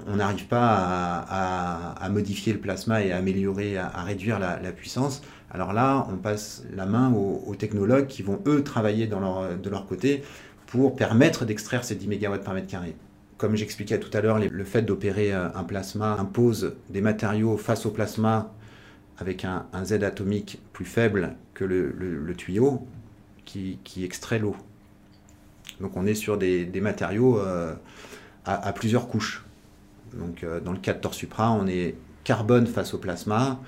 on 0.07 0.15
n'arrive 0.15 0.47
pas 0.47 1.25
à, 1.29 2.09
modifier 2.09 2.53
le 2.53 2.59
plasma 2.59 3.03
et 3.03 3.11
à 3.11 3.17
améliorer, 3.17 3.77
à, 3.77 4.03
réduire 4.03 4.39
la, 4.39 4.57
puissance. 4.71 5.21
Alors 5.51 5.71
là, 5.71 6.07
on 6.11 6.17
passe 6.17 6.63
la 6.75 6.85
main 6.85 7.13
aux, 7.13 7.55
technologues 7.55 8.07
qui 8.07 8.23
vont, 8.23 8.41
eux, 8.47 8.63
travailler 8.63 9.07
de 9.07 9.69
leur 9.69 9.85
côté 9.85 10.23
pour 10.65 10.95
permettre 10.95 11.45
d'extraire 11.45 11.83
ces 11.83 11.95
10 11.95 12.07
MW 12.07 12.39
par 12.43 12.53
mètre 12.53 12.67
carré. 12.67 12.95
Comme 13.37 13.55
j'expliquais 13.55 13.99
tout 13.99 14.09
à 14.17 14.21
l'heure, 14.21 14.39
le 14.39 14.63
fait 14.63 14.81
d'opérer 14.81 15.31
euh, 15.31 15.47
un 15.53 15.63
plasma 15.63 16.17
impose 16.19 16.75
des 16.89 17.01
matériaux 17.01 17.55
face 17.55 17.85
au 17.85 17.91
plasma 17.91 18.51
avec 19.19 19.45
un, 19.45 19.65
Z 19.83 20.03
atomique 20.03 20.59
plus 20.73 20.85
faible 20.85 21.35
le, 21.65 22.33
tuyau 22.35 22.87
qui, 23.45 23.79
extrait 24.03 24.39
l'eau. 24.39 24.55
Donc 25.81 25.95
on 25.95 26.05
est 26.05 26.15
sur 26.15 26.37
des, 26.37 26.81
matériaux 26.81 27.39
euh, 27.39 27.73
à, 28.45 28.73
plusieurs 28.73 29.07
couches. 29.07 29.45
Donc 30.13 30.43
euh, 30.43 30.59
dans 30.59 30.71
le 30.71 30.79
cas 30.79 30.93
de 30.93 30.99
Torsupra, 30.99 31.51
on 31.51 31.67
est 31.67 31.95
carbone 32.23 32.67
face 32.67 32.93
au 32.93 32.97
plasma, 32.97 33.59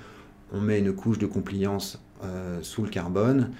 on 0.52 0.60
met 0.60 0.78
une 0.78 0.92
couche 0.92 1.18
de 1.18 1.26
compliance 1.26 2.00
sous 2.60 2.82
le 2.82 2.90
carbone 2.90 3.50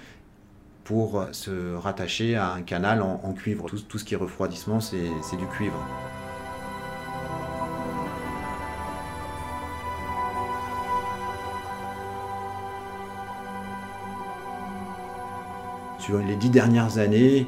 pour 0.83 1.25
se 1.31 1.73
rattacher 1.73 2.35
à 2.35 2.53
un 2.53 2.61
canal 2.61 3.01
en, 3.01 3.33
cuivre. 3.33 3.65
Tout, 3.87 3.97
ce 3.97 4.03
qui 4.03 4.13
est 4.13 4.17
refroidissement, 4.17 4.79
c'est 4.79 5.37
du 5.37 5.47
cuivre. 5.47 5.83
Sur 16.01 16.17
les 16.17 16.35
dix 16.35 16.49
dernières 16.49 16.97
années, 16.97 17.45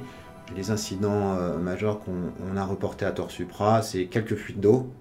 les 0.55 0.69
incidents 0.69 1.35
euh, 1.39 1.57
majeurs 1.57 2.01
qu'on 2.01 2.55
a 2.55 2.63
reportés 2.63 3.03
à 3.03 3.11
Torsupra, 3.11 3.81
c'est 3.81 4.05
quelques 4.05 4.35
fuites 4.35 4.59
d'eau 4.59 4.93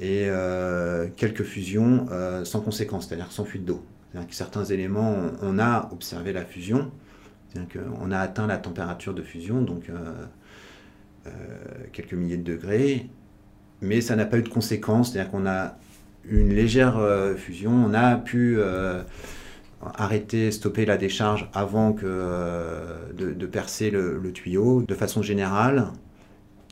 et 0.00 0.24
euh, 0.26 1.06
quelques 1.14 1.44
fusions 1.44 2.06
euh, 2.10 2.44
sans 2.44 2.60
conséquence, 2.60 3.06
c'est-à-dire 3.06 3.30
sans 3.30 3.44
fuite 3.44 3.64
d'eau. 3.64 3.84
Certains 4.30 4.64
éléments, 4.64 5.14
on 5.42 5.60
a 5.60 5.90
observé 5.92 6.32
la 6.32 6.44
fusion, 6.44 6.90
on 8.00 8.10
a 8.10 8.18
atteint 8.18 8.48
la 8.48 8.56
température 8.56 9.14
de 9.14 9.22
fusion, 9.22 9.62
donc 9.62 9.84
quelques 11.92 12.14
milliers 12.14 12.36
de 12.36 12.42
degrés, 12.42 13.08
mais 13.80 14.00
ça 14.00 14.16
n'a 14.16 14.26
pas 14.26 14.38
eu 14.38 14.42
de 14.42 14.48
conséquences, 14.48 15.12
c'est-à-dire 15.12 15.30
qu'on 15.30 15.46
a 15.46 15.76
une 16.24 16.48
légère 16.48 17.00
fusion, 17.36 17.70
on 17.70 17.94
a 17.94 18.16
pu 18.16 18.58
arrêter, 19.82 20.50
stopper 20.50 20.84
la 20.84 20.96
décharge 20.96 21.48
avant 21.54 21.92
que, 21.92 23.12
de, 23.16 23.46
percer 23.46 23.90
le, 23.90 24.32
tuyau. 24.32 24.82
De 24.82 24.94
façon 24.94 25.22
générale, 25.22 25.88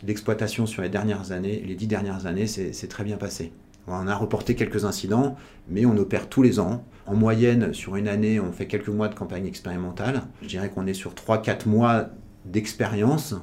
l'exploitation 0.07 0.67
sur 0.67 0.83
les 0.83 0.89
dernières 0.89 1.33
années, 1.33 1.63
les 1.67 1.75
dix 1.75 1.87
dernières 1.87 2.27
années, 2.27 2.47
c'est 2.47 2.89
très 2.89 3.05
bien 3.05 3.17
passé. 3.17 3.53
On 3.91 4.07
a 4.07 4.15
reporté 4.15 4.55
quelques 4.55 4.85
incidents, 4.85 5.37
mais 5.69 5.87
on 5.87 5.97
opère 5.97 6.29
tous 6.29 6.43
les 6.43 6.61
ans. 6.61 6.85
En 7.07 7.15
moyenne, 7.15 7.73
sur 7.73 7.97
une 7.97 8.07
année, 8.07 8.39
on 8.39 8.53
fait 8.53 8.67
quelques 8.67 8.89
mois 8.89 9.09
de 9.09 9.15
campagne 9.15 9.47
expérimentale. 9.47 10.25
Je 10.43 10.49
dirais 10.49 10.69
qu'on 10.69 10.87
est 10.87 10.95
sur 10.95 11.15
3-4 11.15 11.67
mois 11.67 12.11
d'expérience 12.45 13.35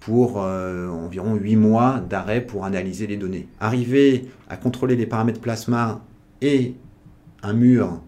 pour 0.00 0.42
euh, 0.42 0.88
environ 0.88 1.34
8 1.34 1.56
mois 1.56 2.00
d'arrêt 2.00 2.40
pour 2.40 2.64
analyser 2.64 3.06
les 3.06 3.16
données. 3.16 3.46
Arriver 3.60 4.28
à 4.48 4.56
contrôler 4.56 4.96
les 4.96 5.06
paramètres 5.06 5.40
plasma 5.40 6.00
et 6.42 6.74
un 7.42 7.52
mur 7.52 8.00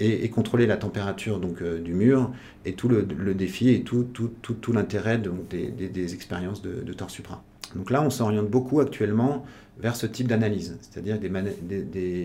et, 0.00 0.28
contrôler 0.30 0.66
la 0.66 0.76
température 0.76 1.40
donc, 1.40 1.62
euh, 1.62 1.80
du 1.80 1.94
mur 1.94 2.30
et 2.64 2.74
tout 2.74 2.88
le, 2.88 3.02
défi 3.34 3.70
et 3.70 3.82
tout, 3.82 4.04
tout, 4.04 4.30
tout, 4.42 4.72
l'intérêt 4.72 5.20
des, 5.50 5.68
des, 5.68 6.14
expériences 6.14 6.62
de, 6.62 6.82
de 6.82 6.92
Torsupra. 6.92 7.42
Donc 7.74 7.90
là, 7.90 8.02
on 8.02 8.10
s'oriente 8.10 8.48
beaucoup 8.48 8.80
actuellement 8.80 9.44
vers 9.78 9.96
ce 9.96 10.06
type 10.06 10.28
d'analyse, 10.28 10.78
c'est-à-dire 10.80 11.18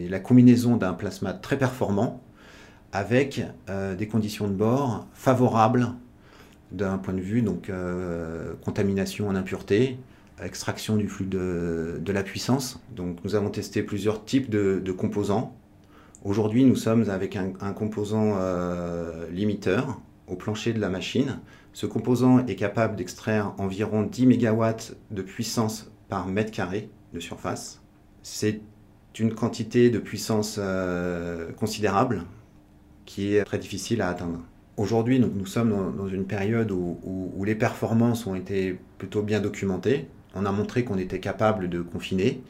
la 0.10 0.20
combinaison 0.20 0.78
d'un 0.78 0.94
plasma 0.94 1.34
très 1.34 1.58
performant 1.58 2.22
avec 2.94 3.42
euh, 3.70 3.96
des 3.96 4.08
conditions 4.08 4.48
de 4.48 4.54
bord 4.54 5.08
favorables 5.14 5.94
d'un 6.72 6.98
point 6.98 7.14
de 7.14 7.22
vue 7.22 7.42
donc 7.42 7.70
euh, 7.70 8.54
contamination 8.64 9.28
en 9.28 9.36
impureté, 9.36 9.98
extraction 10.42 10.96
du 10.96 11.08
flux 11.08 11.26
de, 11.26 12.02
la 12.08 12.24
puissance. 12.24 12.82
Donc 12.96 13.18
nous 13.24 13.36
avons 13.36 13.50
testé 13.50 13.84
plusieurs 13.84 14.24
types 14.24 14.50
de, 14.50 14.92
composants. 14.92 15.56
Aujourd'hui, 16.24 16.66
nous 16.66 16.76
sommes 16.76 17.10
avec 17.10 17.36
un, 17.36 17.74
composant 17.74 18.36
euh, 18.38 19.28
limiteur 19.32 20.00
au 20.28 20.36
plancher 20.36 20.72
de 20.72 20.80
la 20.80 20.90
machine. 20.90 21.40
Ce 21.74 21.88
composant 21.88 22.46
est 22.46 22.56
capable 22.56 22.96
d'extraire 22.96 23.54
environ 23.58 24.04
10 24.04 24.28
MW 24.28 24.66
de 25.10 25.22
puissance 25.24 25.90
par 26.10 26.28
mètre 26.28 26.52
carré 26.52 26.90
de 27.14 27.20
surface. 27.20 27.82
C'est 28.22 28.62
une 29.18 29.34
quantité 29.34 29.90
de 29.90 29.98
puissance 29.98 30.58
euh, 30.60 31.52
considérable 31.54 32.24
qui 33.06 33.36
est 33.36 33.44
très 33.44 33.58
difficile 33.58 34.04
à 34.04 34.10
atteindre. 34.10 34.42
Aujourd'hui, 34.78 35.20
nous, 35.20 35.46
sommes 35.48 35.96
dans, 35.98 36.08
une 36.08 36.26
période 36.26 36.72
où, 36.72 37.44
les 37.44 37.56
performances 37.56 38.28
ont 38.28 38.36
été 38.36 38.80
plutôt 39.00 39.24
bien 39.24 39.40
documentées. 39.40 40.08
On 40.36 40.46
a 40.46 40.52
montré 40.52 40.84
qu'on 40.86 40.98
était 40.98 41.20
capable 41.20 41.68
de 41.68 41.82
confiner, 41.82 42.42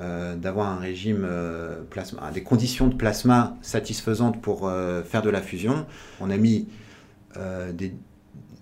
euh, 0.00 0.36
d'avoir 0.36 0.68
un 0.68 0.78
régime 0.78 1.24
euh, 1.24 1.82
plasma, 1.88 2.30
des 2.32 2.42
conditions 2.42 2.88
de 2.88 2.94
plasma 2.94 3.56
satisfaisantes 3.62 4.40
pour 4.40 4.70
faire 5.04 5.22
de 5.22 5.30
la 5.30 5.40
fusion. 5.40 5.86
On 6.20 6.30
a 6.30 6.36
mis 6.36 6.68
des, 7.72 7.94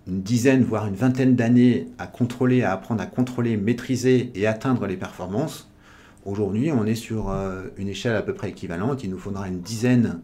une 0.07 0.23
dizaine, 0.23 0.65
voire 0.65 0.87
une 0.87 0.95
vingtaine 0.95 1.37
d'années 1.37 1.89
à 1.99 2.07
contrôler, 2.07 2.63
à 2.63 2.73
apprendre 2.73 3.03
à 3.03 3.07
contrôler, 3.07 3.57
maîtriser 3.57 4.33
et 4.35 4.47
atteindre 4.47 4.87
les 4.87 4.97
performances. 4.97 5.71
Aujourd'hui, 6.25 6.73
on 6.73 6.87
est 6.87 6.95
sur 6.95 7.31
euh, 7.31 7.65
une 7.77 7.89
échelle 7.89 8.17
à 8.17 8.23
peu 8.23 8.35
près 8.35 8.51
équivalente. 8.51 9.05
Il 9.05 9.11
nous 9.11 9.19
faudra 9.19 9.49
une 9.49 9.61
dizaine, 9.61 10.21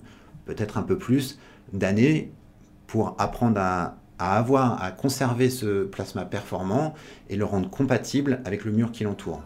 peut-être 0.47 0.79
un 0.79 0.83
peu 0.83 0.99
plus, 0.99 1.39
d'années 1.73 2.33
pour 2.87 3.15
apprendre 3.19 3.61
à, 3.61 3.99
avoir, 4.19 4.83
à 4.83 4.91
conserver 4.91 5.51
ce 5.51 5.85
plasma 5.85 6.25
performant 6.25 6.95
et 7.29 7.37
le 7.37 7.45
rendre 7.45 7.71
compatible 7.71 8.41
avec 8.45 8.65
le 8.65 8.73
mur 8.73 8.91
qui 8.91 9.05
l'entoure. 9.05 9.43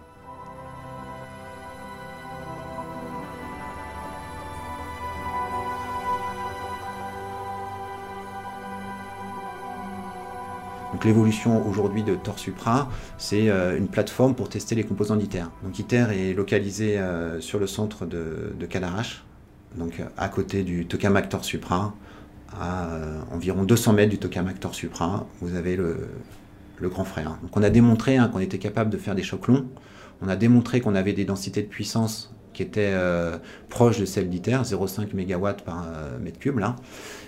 L'évolution 11.04 11.66
aujourd'hui 11.66 12.04
de 12.04 12.14
Torsupra, 12.14 12.88
c'est 13.18 13.48
euh, 13.48 13.76
une 13.76 13.88
plateforme 13.88 14.34
pour 14.34 14.48
tester 14.48 14.76
les 14.76 14.84
composants 14.84 15.16
d'ITER. 15.16 15.44
Donc 15.64 15.78
ITER 15.78 16.06
est 16.12 16.32
localisé 16.32 16.98
euh, 16.98 17.40
sur 17.40 17.58
le 17.58 17.66
centre 17.66 18.06
de, 18.06 18.52
de 18.58 18.66
Cadarache, 18.66 19.24
donc 19.76 20.00
à 20.16 20.28
côté 20.28 20.62
du 20.62 20.86
tokamak 20.86 21.28
Torsupra, 21.28 21.94
à 22.60 22.86
euh, 22.90 23.20
environ 23.32 23.64
200 23.64 23.94
mètres 23.94 24.10
du 24.10 24.18
tokamak 24.18 24.60
Torsupra, 24.60 25.26
vous 25.40 25.56
avez 25.56 25.76
le, 25.76 26.08
grand 26.82 27.04
frère. 27.04 27.36
Donc 27.42 27.56
on 27.56 27.62
a 27.62 27.70
démontré 27.70 28.16
hein, 28.16 28.28
qu'on 28.28 28.40
était 28.40 28.58
capable 28.58 28.90
de 28.90 28.96
faire 28.96 29.14
des 29.14 29.22
chocs 29.22 29.46
longs, 29.46 29.66
on 30.20 30.28
a 30.28 30.34
démontré 30.34 30.80
qu'on 30.80 30.96
avait 30.96 31.12
des 31.12 31.24
densités 31.24 31.62
de 31.62 31.68
puissance 31.68 32.34
qui 32.52 32.62
étaient 32.62 32.94
proches 33.68 33.98
de 33.98 34.04
celles 34.04 34.28
d'ITER, 34.28 34.58
0,5 34.64 35.14
MW 35.14 35.62
par 35.64 35.86
mètre 36.20 36.38
cube 36.38 36.58
là. 36.58 36.76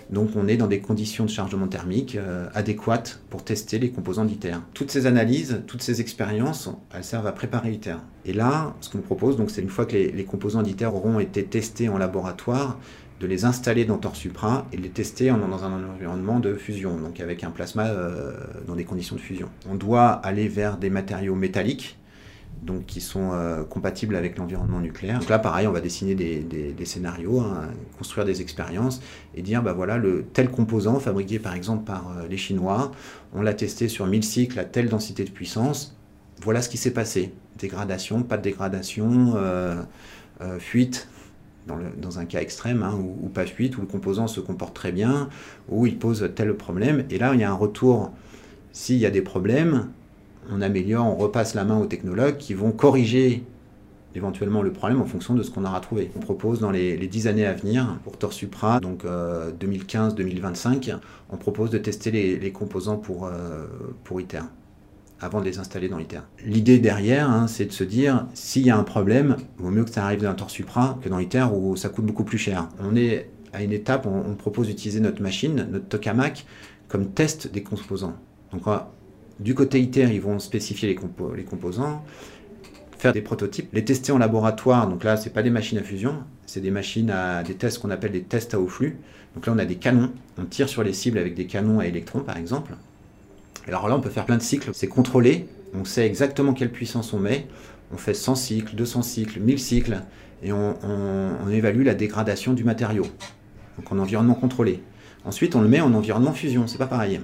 Donc 0.09 0.31
on 0.35 0.47
est 0.47 0.57
dans 0.57 0.67
des 0.67 0.79
conditions 0.79 1.25
de 1.25 1.29
chargement 1.29 1.67
thermique 1.67 2.15
euh, 2.15 2.47
adéquates 2.53 3.21
pour 3.29 3.43
tester 3.43 3.79
les 3.79 3.89
composants 3.89 4.25
d'ITER. 4.25 4.57
Toutes 4.73 4.91
ces 4.91 5.07
analyses, 5.07 5.63
toutes 5.65 5.81
ces 5.81 6.01
expériences, 6.01 6.69
elles 6.93 7.03
servent 7.03 7.27
à 7.27 7.31
préparer 7.31 7.71
ITER. 7.71 7.97
Et 8.25 8.33
là, 8.33 8.75
ce 8.81 8.89
qu'on 8.89 8.99
propose, 8.99 9.35
donc, 9.35 9.49
c'est 9.49 9.61
une 9.61 9.69
fois 9.69 9.85
que 9.85 9.95
les, 9.95 10.25
composants 10.25 10.61
d'ITER 10.61 10.87
auront 10.87 11.19
été 11.19 11.43
testés 11.43 11.89
en 11.89 11.97
laboratoire, 11.97 12.79
de 13.19 13.27
les 13.27 13.45
installer 13.45 13.85
dans 13.85 13.97
TorSupra 13.97 14.67
et 14.73 14.77
de 14.77 14.81
les 14.81 14.89
tester 14.89 15.29
dans 15.29 15.63
un 15.63 15.89
environnement 15.89 16.41
de 16.41 16.53
fusion, 16.55 16.97
donc 16.97 17.21
avec 17.21 17.45
un 17.45 17.49
plasma 17.49 17.87
euh, 17.87 18.33
dans 18.67 18.75
des 18.75 18.83
conditions 18.83 19.15
de 19.15 19.21
fusion. 19.21 19.47
On 19.69 19.75
doit 19.75 20.09
aller 20.09 20.49
vers 20.49 20.77
des 20.77 20.89
matériaux 20.89 21.35
métalliques 21.35 21.97
donc 22.61 22.85
qui 22.85 23.01
sont 23.01 23.31
euh, 23.33 23.63
compatibles 23.63 24.15
avec 24.15 24.37
l'environnement 24.37 24.79
nucléaire. 24.79 25.19
Donc 25.19 25.29
là, 25.29 25.39
pareil, 25.39 25.67
on 25.67 25.71
va 25.71 25.81
dessiner 25.81 26.15
des, 26.15 26.85
scénarios, 26.85 27.39
hein, 27.39 27.69
construire 27.97 28.25
des 28.25 28.41
expériences 28.41 29.01
et 29.35 29.41
dire, 29.41 29.61
bah 29.61 29.73
voilà, 29.73 29.97
le 29.97 30.25
tel 30.33 30.49
composant 30.49 30.99
fabriqué 30.99 31.39
par 31.39 31.53
exemple 31.53 31.83
par 31.83 32.11
euh, 32.11 32.27
les 32.27 32.37
Chinois, 32.37 32.91
on 33.33 33.41
l'a 33.41 33.53
testé 33.53 33.87
sur 33.87 34.07
1000 34.07 34.23
cycles 34.23 34.59
à 34.59 34.65
telle 34.65 34.89
densité 34.89 35.23
de 35.23 35.31
puissance. 35.31 35.97
Voilà 36.41 36.61
ce 36.61 36.69
qui 36.69 36.77
s'est 36.77 36.93
passé. 36.93 37.33
Dégradation, 37.57 38.23
pas 38.23 38.37
de 38.37 38.43
dégradation, 38.43 39.33
euh, 39.35 39.81
fuite, 40.59 41.07
dans, 41.67 42.19
un 42.19 42.25
cas 42.25 42.41
extrême, 42.41 42.83
hein, 42.83 42.93
ou, 42.93 43.25
ou, 43.25 43.29
pas 43.29 43.45
fuite, 43.45 43.77
où 43.77 43.81
le 43.81 43.87
composant 43.87 44.27
se 44.27 44.39
comporte 44.39 44.75
très 44.75 44.91
bien, 44.91 45.29
où 45.69 45.87
il 45.87 45.97
pose 45.97 46.29
tel 46.35 46.53
problème. 46.55 47.05
Et 47.09 47.17
là, 47.17 47.33
il 47.33 47.39
y 47.39 47.43
a 47.43 47.49
un 47.49 47.55
retour. 47.55 48.11
S'il 48.73 48.97
y 48.97 49.05
a 49.05 49.09
des 49.09 49.21
problèmes, 49.21 49.87
on 50.51 50.61
améliore, 50.61 51.05
on 51.05 51.15
repasse 51.15 51.55
la 51.55 51.63
main 51.63 51.77
aux 51.77 51.85
technologues 51.85 52.37
qui 52.37 52.53
vont 52.53 52.71
corriger 52.71 53.43
éventuellement 54.15 54.61
le 54.61 54.71
problème 54.71 55.01
en 55.01 55.05
fonction 55.05 55.33
de 55.33 55.43
ce 55.43 55.51
qu'on 55.51 55.65
aura 55.65 55.79
trouvé. 55.79 56.09
On 56.15 56.19
propose 56.19 56.59
dans 56.59 56.71
les, 56.71 56.97
dix 57.07 57.27
années 57.27 57.45
à 57.45 57.53
venir, 57.53 57.99
pour 58.03 58.17
Torsupra, 58.17 58.79
donc 58.79 59.03
2015-2025, 59.03 60.89
euh, 60.89 60.97
on 61.29 61.37
propose 61.37 61.69
de 61.69 61.77
tester 61.77 62.11
les, 62.11 62.51
composants 62.51 62.97
pour, 62.97 63.25
euh, 63.25 63.65
pour 64.03 64.21
ITER 64.21 64.41
avant 65.21 65.39
de 65.39 65.45
les 65.45 65.59
installer 65.59 65.87
dans 65.87 65.99
ITER. 65.99 66.21
L'idée 66.45 66.77
derrière, 66.77 67.29
hein, 67.29 67.47
c'est 67.47 67.65
de 67.65 67.71
se 67.71 67.83
dire, 67.83 68.27
s'il 68.33 68.65
y 68.65 68.69
a 68.69 68.77
un 68.77 68.83
problème, 68.83 69.37
il 69.59 69.63
vaut 69.63 69.71
mieux 69.71 69.85
que 69.85 69.89
ça 69.89 70.05
arrive 70.05 70.23
dans 70.23 70.33
Torsupra 70.33 70.99
que 71.01 71.09
dans 71.09 71.19
ITER 71.19 71.47
où 71.53 71.75
ça 71.75 71.89
coûte 71.89 72.05
beaucoup 72.05 72.25
plus 72.25 72.37
cher. 72.37 72.67
On 72.79 72.95
est 72.95 73.29
à 73.53 73.63
une 73.63 73.71
étape, 73.71 74.05
on, 74.05 74.31
on 74.31 74.35
propose 74.35 74.67
d'utiliser 74.67 74.99
notre 74.99 75.21
machine, 75.21 75.67
notre 75.71 75.87
tokamak, 75.87 76.45
comme 76.87 77.11
test 77.11 77.51
des 77.51 77.63
composants. 77.63 78.15
Du 79.39 79.53
côté 79.53 79.79
ITER, 79.79 80.09
ils 80.11 80.21
vont 80.21 80.39
spécifier 80.39 80.87
les, 80.87 80.95
composants, 81.45 82.03
faire 82.97 83.13
des 83.13 83.21
prototypes, 83.21 83.69
les 83.73 83.83
tester 83.83 84.11
en 84.11 84.17
laboratoire. 84.17 84.87
Donc 84.87 85.03
là, 85.03 85.17
ce 85.17 85.25
n'est 85.25 85.33
pas 85.33 85.43
des 85.43 85.49
machines 85.49 85.77
à 85.77 85.83
fusion, 85.83 86.23
c'est 86.45 86.61
des 86.61 86.71
machines 86.71 87.09
à 87.09 87.43
des 87.43 87.55
tests 87.55 87.79
qu'on 87.79 87.89
appelle 87.89 88.11
des 88.11 88.23
tests 88.23 88.53
à 88.53 88.59
haut 88.59 88.67
flux. 88.67 88.97
Donc 89.35 89.47
là, 89.47 89.53
on 89.53 89.59
a 89.59 89.65
des 89.65 89.75
canons, 89.75 90.11
on 90.37 90.45
tire 90.45 90.69
sur 90.69 90.83
les 90.83 90.93
cibles 90.93 91.17
avec 91.17 91.35
des 91.35 91.45
canons 91.45 91.79
à 91.79 91.87
électrons, 91.87 92.21
par 92.21 92.37
exemple. 92.37 92.75
Alors 93.67 93.89
là, 93.89 93.95
on 93.95 94.01
peut 94.01 94.09
faire 94.09 94.25
plein 94.25 94.37
de 94.37 94.43
cycles, 94.43 94.69
c'est 94.73 94.87
contrôlé, 94.87 95.47
on 95.73 95.83
sait 95.83 96.05
exactement 96.05 96.53
quelle 96.53 96.71
puissance 96.71 97.13
on 97.13 97.19
met. 97.19 97.47
On 97.93 97.97
fait 97.97 98.13
100 98.13 98.35
cycles, 98.35 98.75
200 98.75 99.03
cycles, 99.03 99.39
1000 99.39 99.59
cycles, 99.59 100.01
et 100.41 100.51
on, 100.51 100.75
on 100.83 101.49
évalue 101.49 101.83
la 101.83 101.93
dégradation 101.93 102.53
du 102.53 102.63
matériau. 102.63 103.05
Donc 103.77 103.91
en 103.91 103.99
environnement 103.99 104.33
contrôlé. 104.33 104.81
Ensuite, 105.23 105.55
on 105.55 105.61
le 105.61 105.67
met 105.67 105.81
en 105.81 105.93
environnement 105.93 106.33
fusion, 106.33 106.67
c'est 106.67 106.77
pas 106.77 106.87
pareil. 106.87 107.19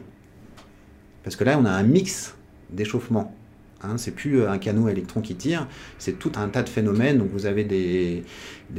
Parce 1.23 1.35
que 1.35 1.43
là, 1.43 1.57
on 1.59 1.65
a 1.65 1.71
un 1.71 1.83
mix 1.83 2.35
d'échauffement. 2.69 3.35
Hein, 3.83 3.97
c'est 3.97 4.11
plus 4.11 4.45
un 4.45 4.59
canot 4.59 4.87
à 4.87 4.91
électrons 4.91 5.21
qui 5.21 5.33
tire, 5.33 5.67
c'est 5.97 6.19
tout 6.19 6.33
un 6.35 6.49
tas 6.49 6.61
de 6.61 6.69
phénomènes. 6.69 7.17
Donc 7.17 7.29
vous 7.31 7.47
avez 7.47 7.63
des, 7.63 8.23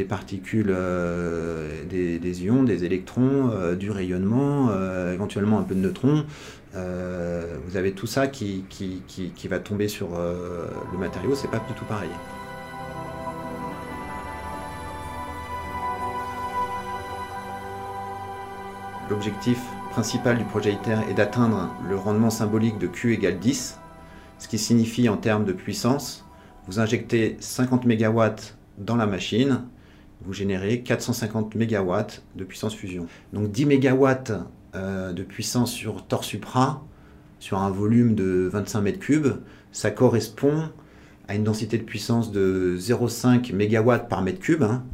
particules, 0.05 0.71
euh, 0.71 1.85
des, 1.89 2.45
ions, 2.45 2.63
des 2.63 2.85
électrons, 2.85 3.51
euh, 3.51 3.75
du 3.75 3.91
rayonnement, 3.91 4.69
euh, 4.71 5.13
éventuellement 5.13 5.59
un 5.59 5.65
peu 5.65 5.75
de 5.75 5.81
neutrons. 5.81 6.25
vous 6.75 7.77
avez 7.77 7.93
tout 7.93 8.07
ça 8.07 8.29
qui, 8.29 8.65
qui, 8.69 9.03
qui 9.09 9.49
va 9.49 9.59
tomber 9.59 9.89
sur 9.89 10.11
le 10.11 10.99
matériau, 10.99 11.35
c'est 11.35 11.51
pas 11.51 11.59
du 11.59 11.75
tout 11.75 11.85
pareil. 11.85 12.11
L'objectif 19.11 19.59
principal 19.93 20.39
du 20.39 20.45
projet 20.45 20.73
ITER 20.73 21.01
est 21.11 21.13
d'atteindre 21.13 21.69
le 21.87 21.97
rendement 21.97 22.31
symbolique 22.31 22.79
de 22.79 22.87
Q 22.87 23.13
égale 23.13 23.39
10, 23.39 23.79
ce 24.39 24.49
qui 24.49 24.57
signifie 24.57 25.11
en 25.11 25.19
termes 25.19 25.45
de 25.45 25.53
puissance, 25.53 26.25
vous 26.67 26.81
injectez 26.81 27.37
50 27.41 27.85
MW 27.85 28.23
dans 28.79 28.97
la 28.97 29.05
machine, 29.05 29.65
vous 30.25 30.33
générez 30.33 30.81
450 30.81 31.55
MW 31.57 31.93
de 32.37 32.45
puissance 32.45 32.75
fusion. 32.75 33.07
Donc 33.35 33.53
10 33.53 33.67
MW 33.67 34.07
euh, 34.75 35.13
de 35.13 35.23
puissance 35.23 35.71
sur 35.71 36.07
Torsupra, 36.07 36.83
sur 37.39 37.59
un 37.59 37.71
volume 37.71 38.15
de 38.15 38.49
25 38.51 38.85
m3, 38.85 39.41
ça 39.73 39.91
correspond 39.91 40.71
à 41.29 41.35
une 41.35 41.45
densité 41.45 41.77
de 41.77 41.85
puissance 41.85 42.33
de 42.33 42.79
0,5 42.79 43.53
MW 43.53 44.09
par 44.09 44.23
mètre 44.23 44.41
cube, 44.41 44.63
hein, 44.63 44.85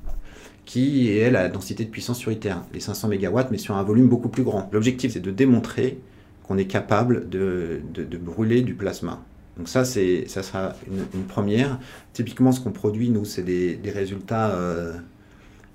qui 0.68 1.16
est 1.16 1.30
la 1.30 1.48
densité 1.48 1.86
de 1.86 1.88
puissance 1.88 2.18
sur 2.18 2.30
ITER, 2.30 2.56
les 2.74 2.80
500 2.80 3.08
MW, 3.08 3.40
mais 3.50 3.56
sur 3.56 3.74
un 3.74 3.82
volume 3.82 4.06
beaucoup 4.06 4.28
plus 4.28 4.42
grand. 4.42 4.68
L'objectif, 4.70 5.14
c'est 5.14 5.20
de 5.20 5.30
démontrer 5.30 5.98
qu'on 6.46 6.58
est 6.58 6.66
capable 6.66 7.30
de, 7.30 7.80
brûler 8.20 8.60
du 8.60 8.74
plasma. 8.74 9.24
Donc 9.56 9.66
ça, 9.66 9.86
ça 9.86 10.42
sera 10.42 10.74
une, 10.86 11.24
première. 11.24 11.78
Typiquement, 12.12 12.52
ce 12.52 12.60
qu'on 12.60 12.70
produit, 12.70 13.08
nous, 13.08 13.24
c'est 13.24 13.42
des, 13.42 13.80
résultats 13.86 14.50
euh, 14.50 14.92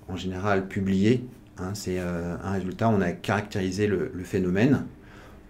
en 0.09 0.15
général 0.15 0.67
publiés. 0.67 1.25
Hein. 1.57 1.71
c'est 1.73 1.97
euh, 1.97 2.35
un 2.43 2.51
résultat, 2.51 2.87
on 2.89 3.01
a 3.01 3.13
caractérisé 3.13 3.87
le, 3.87 4.11
phénomène, 4.23 4.85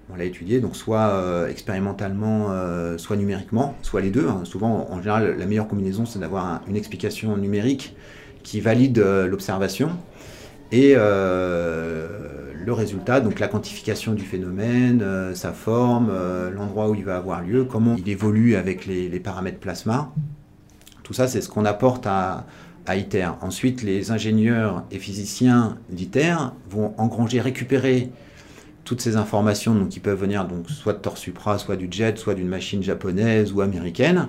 on 0.09 0.15
l'a 0.15 0.23
étudié, 0.23 0.61
donc 0.61 0.77
soit 0.77 1.09
euh, 1.09 1.49
expérimentalement, 1.49 2.47
soit 2.97 3.17
numériquement, 3.17 3.75
soit 3.81 3.99
les 3.99 4.09
deux. 4.09 4.29
Hein. 4.29 4.43
Souvent, 4.45 4.87
en 4.89 4.99
général, 4.99 5.35
la 5.37 5.45
meilleure 5.45 5.67
combinaison, 5.67 6.05
c'est 6.05 6.19
d'avoir 6.19 6.61
une 6.69 6.77
explication 6.77 7.35
numérique 7.35 7.93
qui 8.43 8.61
valide 8.61 8.99
euh, 8.99 9.27
l'observation 9.27 9.91
et 10.71 10.93
euh, 10.95 12.07
le 12.53 12.73
résultat, 12.73 13.19
donc 13.19 13.39
la 13.39 13.47
quantification 13.47 14.13
du 14.13 14.23
phénomène, 14.23 15.01
euh, 15.01 15.35
sa 15.35 15.51
forme, 15.51 16.11
l'endroit 16.53 16.89
où 16.89 16.95
il 16.95 17.03
va 17.03 17.17
avoir 17.17 17.41
lieu, 17.41 17.65
comment 17.65 17.95
il 17.97 18.09
évolue 18.09 18.55
avec 18.55 18.85
les, 18.85 19.19
paramètres 19.19 19.59
plasma. 19.59 20.11
Tout 21.03 21.13
ça, 21.13 21.27
c'est 21.27 21.41
ce 21.41 21.49
qu'on 21.49 21.65
apporte 21.65 22.07
à, 22.07 22.45
ITER. 22.89 23.29
Ensuite, 23.41 23.81
les 23.81 24.11
ingénieurs 24.11 24.83
et 24.91 24.99
physiciens 24.99 25.77
d'ITER 25.89 26.35
vont 26.69 26.93
engranger, 26.97 27.39
récupérer 27.39 28.09
toutes 28.83 28.99
ces 28.99 29.15
informations 29.15 29.85
qui 29.85 30.01
peuvent 30.01 30.19
venir 30.19 30.45
donc, 30.45 30.69
soit 30.69 30.91
de 30.91 30.97
Torsupra, 30.97 31.57
soit 31.57 31.77
du 31.77 31.87
jet, 31.89 32.17
soit 32.17 32.33
d'une 32.33 32.49
machine 32.49 32.83
japonaise 32.83 33.53
ou 33.53 33.61
américaine. 33.61 34.27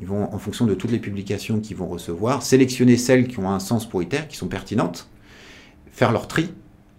Ils 0.00 0.06
vont, 0.06 0.32
en 0.32 0.38
fonction 0.38 0.66
de 0.66 0.74
toutes 0.74 0.92
les 0.92 0.98
publications 0.98 1.60
qu'ils 1.60 1.76
vont 1.76 1.88
recevoir, 1.88 2.42
sélectionner 2.42 2.96
celles 2.96 3.28
qui 3.28 3.38
ont 3.38 3.50
un 3.50 3.58
sens 3.58 3.88
pour 3.88 4.02
ITER, 4.02 4.22
qui 4.28 4.36
sont 4.36 4.48
pertinentes, 4.48 5.08
faire 5.90 6.12
leur 6.12 6.26
tri, 6.26 6.50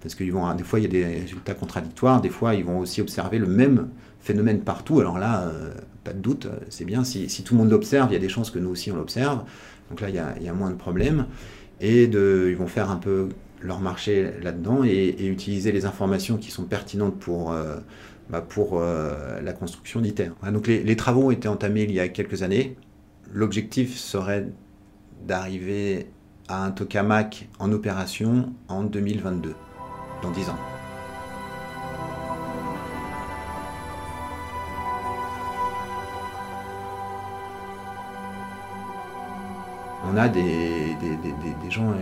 parce 0.01 0.15
que 0.15 0.23
vont, 0.31 0.53
des 0.55 0.63
fois 0.63 0.79
il 0.79 0.83
y 0.83 0.85
a 0.85 0.89
des 0.89 1.05
résultats 1.05 1.53
contradictoires, 1.53 2.21
des 2.21 2.29
fois 2.29 2.55
ils 2.55 2.63
vont 2.63 2.79
aussi 2.79 3.01
observer 3.01 3.39
le 3.39 3.47
même 3.47 3.89
phénomène 4.19 4.61
partout. 4.61 4.99
Alors 4.99 5.17
là, 5.17 5.43
euh, 5.43 5.73
pas 6.03 6.13
de 6.13 6.19
doute, 6.19 6.47
c'est 6.69 6.85
bien, 6.85 7.03
si, 7.03 7.27
tout 7.43 7.53
le 7.53 7.59
monde 7.59 7.71
l'observe, 7.71 8.09
il 8.11 8.13
y 8.13 8.17
a 8.17 8.19
des 8.19 8.29
chances 8.29 8.51
que 8.51 8.59
nous 8.59 8.69
aussi 8.69 8.91
on 8.91 8.95
l'observe. 8.95 9.43
Donc 9.89 10.01
là, 10.01 10.09
il 10.09 10.15
y, 10.15 10.49
a, 10.49 10.53
moins 10.53 10.69
de 10.69 10.75
problèmes. 10.75 11.25
Et 11.81 12.03
ils 12.03 12.55
vont 12.55 12.67
faire 12.67 12.89
un 12.89 12.95
peu 12.95 13.27
leur 13.61 13.79
marché 13.79 14.31
là-dedans 14.41 14.83
et, 14.83 15.25
utiliser 15.25 15.71
les 15.71 15.85
informations 15.85 16.37
qui 16.37 16.49
sont 16.49 16.63
pertinentes 16.63 17.19
pour, 17.19 17.51
euh, 17.51 17.77
bah 18.31 18.41
pour 18.41 18.79
euh, 18.79 19.41
la 19.41 19.51
construction 19.51 19.99
d'ITER. 19.99 20.31
Les, 20.65 20.83
les, 20.83 20.95
travaux 20.95 21.27
ont 21.27 21.31
été 21.31 21.49
entamés 21.49 21.83
il 21.83 21.91
y 21.91 21.99
a 21.99 22.07
quelques 22.07 22.43
années. 22.43 22.77
L'objectif 23.33 23.97
serait 23.97 24.47
d'arriver 25.27 26.07
à 26.47 26.63
un 26.65 26.71
tokamak 26.71 27.49
en 27.59 27.71
opération 27.71 28.53
en 28.69 28.83
2022, 28.83 29.53
dans 30.21 30.31
10 30.31 30.49
ans. 30.49 30.70
On 40.11 40.17
a 40.17 40.27
des, 40.27 40.43
gens 41.69 41.93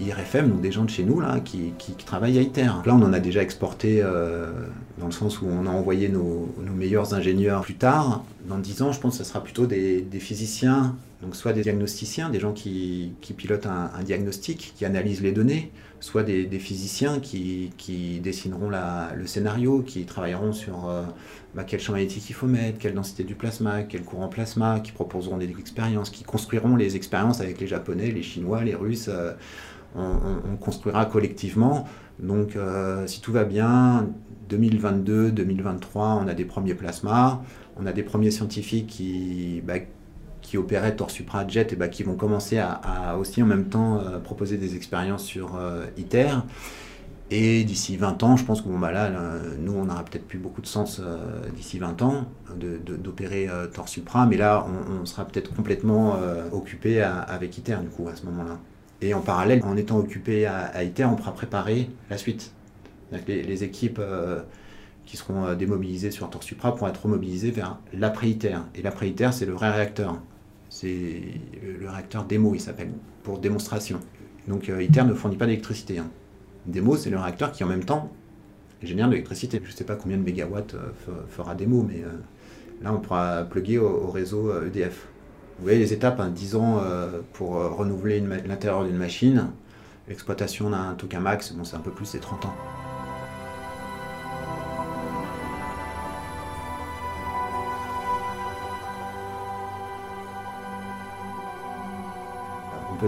IRFM, 0.00 0.50
donc 0.50 0.60
des 0.60 0.72
gens 0.72 0.84
de 0.84 0.90
chez 0.90 1.04
nous, 1.04 1.20
là, 1.20 1.40
qui, 1.40 1.72
travaillent 2.04 2.38
à 2.38 2.42
ITER. 2.42 2.70
Là, 2.84 2.94
on 2.94 3.02
en 3.02 3.12
a 3.12 3.20
déjà 3.20 3.42
exporté 3.42 4.00
euh, 4.02 4.50
dans 4.98 5.06
le 5.06 5.12
sens 5.12 5.40
où 5.40 5.46
on 5.46 5.66
a 5.66 5.70
envoyé 5.70 6.08
nos, 6.08 6.52
meilleurs 6.74 7.14
ingénieurs 7.14 7.62
plus 7.62 7.74
tard. 7.74 8.24
Dans 8.48 8.58
10 8.58 8.82
ans, 8.82 8.92
je 8.92 9.00
pense 9.00 9.18
que 9.18 9.24
ce 9.24 9.28
sera 9.28 9.42
plutôt 9.42 9.66
des, 9.66 10.04
physiciens, 10.18 10.96
donc 11.22 11.36
soit 11.36 11.52
des 11.52 11.62
diagnosticiens, 11.62 12.30
des 12.30 12.40
gens 12.40 12.52
qui, 12.52 13.12
pilotent 13.36 13.66
un, 13.66 14.02
diagnostic, 14.02 14.74
qui 14.76 14.84
analysent 14.84 15.22
les 15.22 15.32
données, 15.32 15.70
soit 16.02 16.24
des, 16.24 16.58
physiciens 16.58 17.20
qui, 17.20 18.20
dessineront 18.22 18.70
le 18.70 19.26
scénario, 19.26 19.82
qui 19.82 20.04
travailleront 20.04 20.52
sur 20.52 20.88
euh, 20.88 21.04
bah, 21.54 21.62
quel 21.64 21.78
champ 21.78 21.92
magnétique 21.92 22.28
il 22.28 22.32
faut 22.32 22.48
mettre, 22.48 22.78
quelle 22.78 22.94
densité 22.94 23.22
du 23.22 23.36
plasma, 23.36 23.84
quel 23.84 24.02
courant 24.02 24.28
plasma, 24.28 24.80
qui 24.80 24.90
proposeront 24.90 25.38
des 25.38 25.48
expériences, 25.48 26.10
qui 26.10 26.24
construiront 26.24 26.74
les 26.74 26.96
expériences 26.96 27.40
avec 27.40 27.60
les 27.60 27.68
Japonais, 27.68 28.10
les 28.10 28.22
Chinois, 28.22 28.64
les 28.64 28.74
Russes. 28.74 29.08
Euh, 29.08 29.32
on, 29.94 30.56
construira 30.56 31.04
collectivement. 31.04 31.86
Donc, 32.18 32.56
euh, 32.56 33.06
si 33.06 33.20
tout 33.20 33.30
va 33.30 33.44
bien, 33.44 34.08
2022, 34.48 35.30
2023, 35.30 36.20
on 36.24 36.28
a 36.28 36.34
des 36.34 36.46
premiers 36.46 36.74
plasmas, 36.74 37.42
on 37.76 37.86
a 37.86 37.92
des 37.92 38.02
premiers 38.02 38.30
scientifiques 38.30 38.86
qui, 38.88 39.62
bah, 39.64 39.74
qui 40.52 40.58
opéraient 40.58 40.94
Torsupra 40.94 41.48
Jet 41.48 41.72
et 41.72 41.76
bah, 41.76 41.88
qui 41.88 42.02
vont 42.02 42.14
commencer 42.14 42.58
à, 42.58 43.16
aussi 43.18 43.42
en 43.42 43.46
même 43.46 43.70
temps 43.70 43.98
euh, 43.98 44.18
proposer 44.18 44.58
des 44.58 44.76
expériences 44.76 45.24
sur 45.24 45.58
ITER. 45.96 46.28
Et 47.34 47.64
d'ici 47.64 47.96
20 47.96 48.22
ans, 48.24 48.36
je 48.36 48.44
pense 48.44 48.60
que 48.60 48.68
bon, 48.68 48.78
bah 48.78 48.92
là, 48.92 49.10
nous, 49.58 49.72
on 49.72 49.86
n'aura 49.86 50.04
peut-être 50.04 50.26
plus 50.26 50.38
beaucoup 50.38 50.60
de 50.60 50.66
sens 50.66 51.00
euh, 51.02 51.48
d'ici 51.56 51.78
20 51.78 52.02
ans 52.02 52.26
d'opérer 52.54 53.48
euh, 53.48 53.66
Torsupra, 53.68 54.26
mais 54.26 54.36
là, 54.36 54.66
on, 55.00 55.06
sera 55.06 55.24
peut-être 55.24 55.54
complètement 55.54 56.16
euh, 56.16 56.50
occupé 56.52 57.00
avec 57.00 57.56
ITER, 57.56 57.78
du 57.80 57.88
coup, 57.88 58.06
à 58.06 58.16
ce 58.16 58.26
moment-là. 58.26 58.58
Et 59.00 59.14
en 59.14 59.22
parallèle, 59.22 59.62
en 59.64 59.78
étant 59.78 59.96
occupé 59.96 60.44
à, 60.44 60.84
ITER, 60.84 61.06
on 61.06 61.16
pourra 61.16 61.32
préparer 61.32 61.88
la 62.10 62.18
suite. 62.18 62.52
Les, 63.26 63.42
les, 63.42 63.64
équipes 63.64 64.00
qui 65.06 65.16
seront 65.16 65.54
démobilisées 65.54 66.10
sur 66.10 66.28
Torsupra 66.28 66.74
pourront 66.74 66.88
être 66.88 67.02
remobilisées 67.02 67.50
vers 67.50 67.78
l'après-ITER. 67.94 68.58
Et 68.74 68.82
l'après-ITER, 68.82 69.30
c'est 69.32 69.46
le 69.46 69.52
vrai 69.52 69.70
réacteur. 69.70 70.18
C'est 70.74 71.22
le, 71.62 71.88
réacteur 71.88 72.24
démo, 72.24 72.54
il 72.54 72.60
s'appelle, 72.60 72.90
pour 73.22 73.38
démonstration. 73.38 74.00
Donc 74.48 74.68
ITER 74.68 75.04
ne 75.04 75.14
fournit 75.14 75.36
pas 75.36 75.46
d'électricité. 75.46 75.98
Hein 75.98 76.10
démo, 76.66 76.96
c'est 76.96 77.10
le 77.10 77.18
réacteur 77.18 77.52
qui 77.52 77.62
en 77.62 77.68
même 77.68 77.84
temps 77.84 78.10
génère 78.82 79.06
de 79.06 79.12
l'électricité. 79.12 79.60
Je 79.62 79.70
ne 79.70 79.76
sais 79.76 79.84
pas 79.84 79.96
combien 79.96 80.16
de 80.16 80.22
mégawatts 80.22 80.74
euh, 80.74 80.90
fera 81.28 81.54
démo, 81.54 81.86
mais 81.88 82.02
euh, 82.02 82.08
là 82.82 82.92
on 82.92 82.98
pourra 82.98 83.44
plugger 83.44 83.78
au, 83.78 84.10
réseau 84.10 84.50
EDF. 84.66 84.82
Euh, 84.82 84.88
e 84.88 84.90
Vous 85.58 85.64
voyez 85.64 85.78
les 85.78 85.92
étapes, 85.92 86.20
10 86.20 86.54
hein, 86.54 86.58
ans 86.58 86.80
pour 87.34 87.50
renouveler 87.50 88.20
l'intérieur 88.20 88.84
d'une 88.84 88.96
machine, 88.96 89.50
l'exploitation 90.08 90.70
d'un 90.70 90.94
tokamak, 90.94 91.52
bon, 91.54 91.64
c'est 91.64 91.76
un 91.76 91.80
peu 91.80 91.90
plus, 91.90 92.06
c'est 92.06 92.20
30 92.20 92.46
ans. 92.46 92.54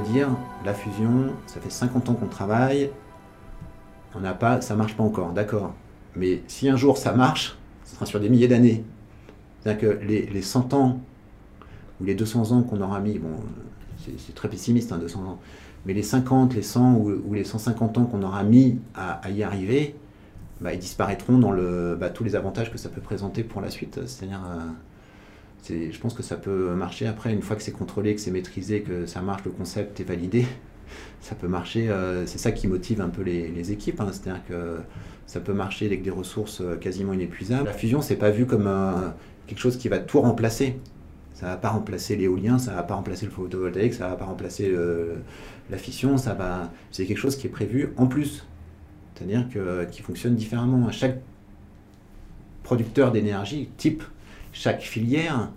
Dire, 0.00 0.28
la 0.64 0.74
fusion, 0.74 1.33
ça 1.46 1.61
fait 1.61 1.70
50 1.70 2.09
ans 2.09 2.14
qu'on 2.14 2.26
travaille, 2.26 2.90
on 4.14 4.20
n'a 4.20 4.35
pas, 4.35 4.61
ça 4.61 4.76
marche 4.76 4.96
pas 4.96 5.02
encore, 5.02 5.33
d'accord. 5.33 5.74
Mais 6.16 6.42
si 6.46 6.68
un 6.68 6.76
jour 6.76 6.96
ça 6.96 7.12
marche, 7.12 7.57
ce 7.85 7.94
sera 7.94 8.07
sur 8.07 8.20
des 8.20 8.28
milliers 8.28 8.48
d'années. 8.48 8.85
C'est-à-dire 9.61 9.98
que 9.98 10.04
les, 10.04 10.42
100 10.42 10.74
ans 10.74 11.00
ou 12.00 12.04
les 12.04 12.14
200 12.14 12.52
ans 12.52 12.62
qu'on 12.62 12.80
aura 12.80 13.00
mis, 13.00 13.18
bon, 13.18 13.30
c'est 13.96 14.35
très 14.35 14.48
pessimiste, 14.48 14.92
200 14.92 15.20
hein, 15.20 15.28
ans, 15.30 15.38
mais 15.87 15.94
les 15.94 16.02
50, 16.02 16.54
les 16.54 16.62
100 16.62 16.94
ou, 16.94 17.35
les 17.35 17.44
150 17.44 17.98
ans 17.98 18.04
qu'on 18.04 18.22
aura 18.22 18.42
mis 18.44 18.78
à, 18.94 19.28
y 19.30 19.42
arriver, 19.42 19.96
bah, 20.61 20.72
ils 20.72 20.78
disparaîtront 20.78 21.38
dans 21.38 21.50
le, 21.50 21.96
bah, 21.98 22.11
tous 22.11 22.24
les 22.24 22.37
avantages 22.37 22.70
que 22.70 22.78
ça 22.78 22.88
peut 22.88 23.00
présenter 23.00 23.42
pour 23.42 23.61
la 23.61 23.70
suite. 23.70 24.00
C'est-à-dire, 24.07 24.40
euh, 24.46 24.61
je 25.68 25.98
pense 25.98 26.14
que 26.14 26.22
ça 26.22 26.37
peut 26.37 26.74
marcher 26.74 27.07
après, 27.07 27.33
une 27.33 27.42
fois 27.42 27.57
que 27.57 27.62
c'est 27.62 27.72
contrôlé, 27.72 28.14
que 28.14 28.20
c'est 28.20 28.31
maîtrisé, 28.31 28.83
que 28.83 29.07
ça 29.07 29.22
marche, 29.22 29.44
le 29.44 29.50
concept 29.50 30.00
est 30.00 30.05
validé 30.05 30.46
ça 31.20 31.35
peut 31.35 31.48
marcher. 31.48 31.88
Euh, 31.88 32.27
c'est 32.27 32.38
ça 32.38 32.53
qui 32.53 32.68
motive 32.68 33.00
un 33.00 33.09
peu 33.09 33.22
les, 33.22 33.72
équipes. 33.72 34.00
Hein. 34.00 34.09
C'est-à-dire 34.12 34.42
que 34.46 34.79
ça 35.27 35.40
peut 35.40 35.55
marcher 35.55 35.87
avec 35.87 36.03
des 36.03 36.11
ressources 36.11 36.61
euh, 36.61 36.77
quasiment 36.77 37.12
inépuisables. 37.12 37.66
La 37.66 37.72
fusion, 37.72 38.03
c'est 38.03 38.16
pas 38.16 38.31
vu 38.31 38.46
comme 38.46 38.70
quelque 39.46 39.59
chose 39.59 39.77
qui 39.77 39.88
va 39.88 39.98
tout 39.98 40.20
remplacer. 40.20 40.79
Ça 41.33 41.46
va 41.46 41.57
pas 41.57 41.70
remplacer 41.70 42.14
l'éolien, 42.14 42.59
ça 42.59 42.74
va 42.74 42.85
pas 42.85 42.94
remplacer 42.94 43.27
le 43.27 43.33
photovoltaïque, 43.33 43.94
ça 43.94 44.09
va 44.09 44.14
pas 44.14 44.24
remplacer 44.24 44.72
la 45.68 45.79
fission. 45.79 46.16
Ça 46.16 46.33
va. 46.35 46.70
C'est 46.92 47.07
quelque 47.07 47.18
chose 47.18 47.37
qui 47.37 47.48
est 47.48 47.50
prévu 47.50 47.92
en 47.96 48.07
plus. 48.07 48.46
C'est-à-dire 49.14 49.48
que 49.48 49.85
qui 49.90 50.03
fonctionne 50.03 50.37
différemment. 50.37 50.90
Chaque 50.92 51.18
producteur 52.62 53.11
d'énergie, 53.11 53.68
type, 53.77 54.05
chaque 54.55 54.81
filière 54.81 55.51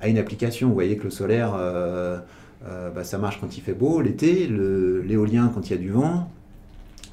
a 0.00 0.08
une 0.08 0.16
application. 0.16 0.68
Vous 0.68 0.74
voyez 0.74 0.96
que 0.96 1.04
le 1.04 1.10
solaire. 1.10 1.52
Euh, 1.54 2.18
euh, 2.66 2.88
bah, 2.88 3.04
ça 3.04 3.18
marche 3.18 3.38
quand 3.42 3.58
il 3.58 3.60
fait 3.60 3.74
beau 3.74 4.00
l'été, 4.00 4.46
l'éolien 4.46 5.50
quand 5.54 5.68
il 5.68 5.72
y 5.72 5.74
a 5.74 5.78
du 5.78 5.90
vent, 5.90 6.30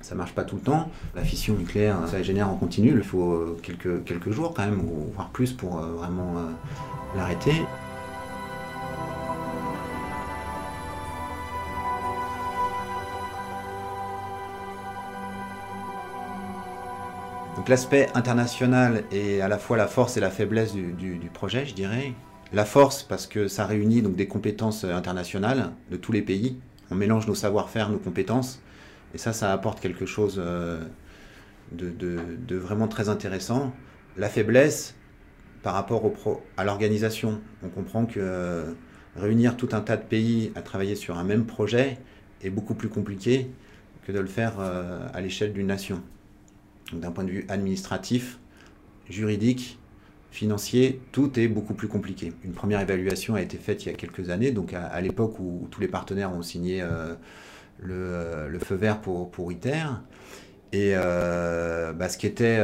ça 0.02 0.16
marche 0.16 0.32
pas 0.32 0.46
tout 0.46 0.56
le 0.56 0.62
temps. 0.62 0.90
La 1.14 1.24
fission 1.24 1.56
nucléaire, 1.56 1.98
ça 2.08 2.24
génère 2.24 2.50
en 2.50 2.56
continu, 2.56 2.94
il 2.96 3.04
faut 3.04 3.34
euh, 3.34 3.60
quelques, 3.62 4.06
quelques 4.06 4.32
jours 4.32 4.54
quand 4.56 4.64
même, 4.64 4.82
voire 5.14 5.28
plus 5.28 5.52
pour 5.52 5.76
vraiment 5.76 6.36
l'arrêter. 7.18 7.52
Donc 17.56 17.70
l'aspect 17.70 18.08
international 18.16 19.04
est 19.12 19.42
à 19.42 19.48
la 19.48 19.58
fois 19.58 19.78
la 19.78 19.88
force 19.88 20.18
et 20.18 20.20
la 20.20 20.32
faiblesse 20.32 20.74
du 20.74 21.30
projet, 21.34 21.66
je 21.66 21.74
dirais. 21.74 22.14
La 22.54 22.66
force, 22.66 23.04
parce 23.04 23.28
que 23.28 23.48
ça 23.48 23.66
réunit 23.66 24.02
donc 24.02 24.18
des 24.18 24.28
compétences 24.28 24.84
euh, 24.84 24.94
internationales 24.94 25.72
de 25.90 25.96
tous 25.96 26.12
les 26.12 26.22
pays. 26.22 26.58
On 26.90 26.96
mélange 26.96 27.26
nos 27.26 27.36
savoir-faire, 27.36 27.90
nos 27.90 27.98
compétences. 27.98 28.62
Et 29.14 29.18
ça, 29.18 29.32
ça 29.32 29.54
apporte 29.54 29.80
quelque 29.80 30.06
chose 30.06 30.36
euh, 30.38 30.84
de, 31.72 32.58
vraiment 32.58 32.90
très 32.90 33.08
intéressant. 33.08 33.74
La 34.18 34.28
faiblesse, 34.28 34.96
par 35.64 35.74
rapport 35.76 36.12
à 36.58 36.66
l'organisation, 36.66 37.40
on 37.64 37.70
comprend 37.70 38.06
que 38.06 38.20
euh, 38.20 38.74
réunir 39.16 39.56
tout 39.56 39.70
un 39.72 39.80
tas 39.80 39.96
de 39.96 40.04
pays 40.04 40.52
à 40.56 40.62
travailler 40.62 40.96
sur 40.96 41.18
un 41.18 41.24
même 41.24 41.46
projet 41.46 42.00
est 42.42 42.50
beaucoup 42.50 42.74
plus 42.74 42.90
compliqué 42.90 43.50
que 44.06 44.12
de 44.12 44.20
le 44.20 44.28
faire 44.28 44.60
à 44.60 45.22
l'échelle 45.22 45.54
d'une 45.54 45.68
nation. 45.68 46.02
D'un 46.94 47.12
point 47.12 47.24
de 47.24 47.32
vue 47.32 47.46
administratif, 47.50 48.40
juridique, 49.10 49.80
financier, 50.32 51.02
tout 51.12 51.38
est 51.40 51.48
beaucoup 51.48 51.74
plus 51.74 51.88
compliqué. 51.88 52.34
Une 52.44 52.54
première 52.54 52.80
évaluation 52.80 53.36
a 53.36 53.42
été 53.42 53.58
faite 53.58 53.86
il 53.86 53.90
y 53.90 53.92
a 53.92 53.96
quelques 53.96 54.30
années, 54.30 54.52
donc 54.52 54.74
à, 54.74 55.00
l'époque 55.02 55.40
où 55.40 55.68
tous 55.70 55.82
les 55.82 55.88
partenaires 55.88 56.34
ont 56.34 56.42
signé 56.42 56.82
euh, 56.82 57.16
euh, 57.90 58.48
le, 58.48 58.60
feu 58.60 58.76
vert 58.76 59.02
pour, 59.02 59.52
ITER. 59.52 59.86
Et 60.74 60.94
euh, 60.96 61.92
bah, 61.92 62.08
ce 62.08 62.18
qui 62.18 62.28
était 62.28 62.58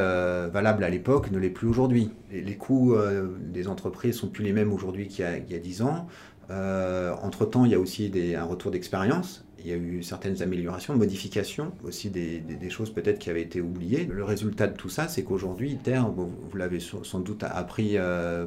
valable 0.49 0.85
à 0.85 0.89
l'époque 0.89 1.29
ne 1.29 1.37
l'est 1.37 1.49
plus 1.49 1.67
aujourd'hui. 1.67 2.09
Les, 2.31 2.55
coûts 2.55 2.95
des 3.41 3.67
entreprises 3.67 4.15
sont 4.15 4.29
plus 4.29 4.45
les 4.45 4.53
mêmes 4.53 4.71
aujourd'hui 4.71 5.09
qu'il 5.09 5.25
y, 5.49 5.55
a 5.55 5.59
10 5.59 5.81
ans. 5.81 6.07
entre-temps, 6.49 7.65
il 7.65 7.71
y 7.71 7.75
a 7.75 7.79
aussi 7.79 8.11
un 8.35 8.45
retour 8.45 8.71
d'expérience. 8.71 9.46
Il 9.59 9.67
y 9.67 9.73
a 9.73 9.75
eu 9.75 10.03
certaines 10.03 10.41
améliorations, 10.41 10.95
modifications, 10.95 11.73
aussi 11.83 12.09
des, 12.09 12.69
choses 12.69 12.93
peut-être 12.93 13.19
qui 13.19 13.29
avaient 13.29 13.41
été 13.41 13.59
oubliées. 13.59 14.05
Le 14.05 14.23
résultat 14.23 14.67
de 14.67 14.75
tout 14.75 14.89
ça, 14.89 15.07
c'est 15.07 15.23
qu'aujourd'hui, 15.23 15.71
ITER, 15.71 16.03
vous, 16.15 16.57
l'avez 16.57 16.79
sans 16.79 17.19
doute 17.19 17.43
appris 17.43 17.97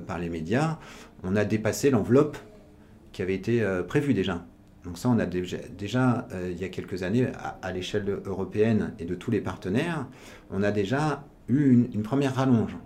par 0.07 0.19
les 0.19 0.29
médias, 0.29 0.79
on 1.25 1.37
a 1.37 1.45
dépassé 1.45 1.91
l'enveloppe 1.91 2.39
qui 3.13 3.23
avait 3.23 3.35
été 3.35 3.63
prévue 3.89 4.15
déjà. 4.15 4.47
Donc 4.85 4.99
ça, 4.99 5.09
on 5.09 5.19
a 5.19 5.27
déjà, 5.27 5.59
déjà 5.77 6.29
il 6.49 6.59
y 6.59 6.65
a 6.65 6.69
quelques 6.69 7.03
années, 7.03 7.27
à, 7.61 7.73
l'échelle 7.73 8.21
européenne 8.25 8.95
et 8.99 9.05
de 9.05 9.15
tous 9.15 9.31
les 9.31 9.41
partenaires, 9.41 10.07
on 10.51 10.63
a 10.63 10.71
déjà 10.71 11.25
eu 11.49 11.89
une 11.93 12.03
première 12.03 12.37
rallonge. 12.37 12.77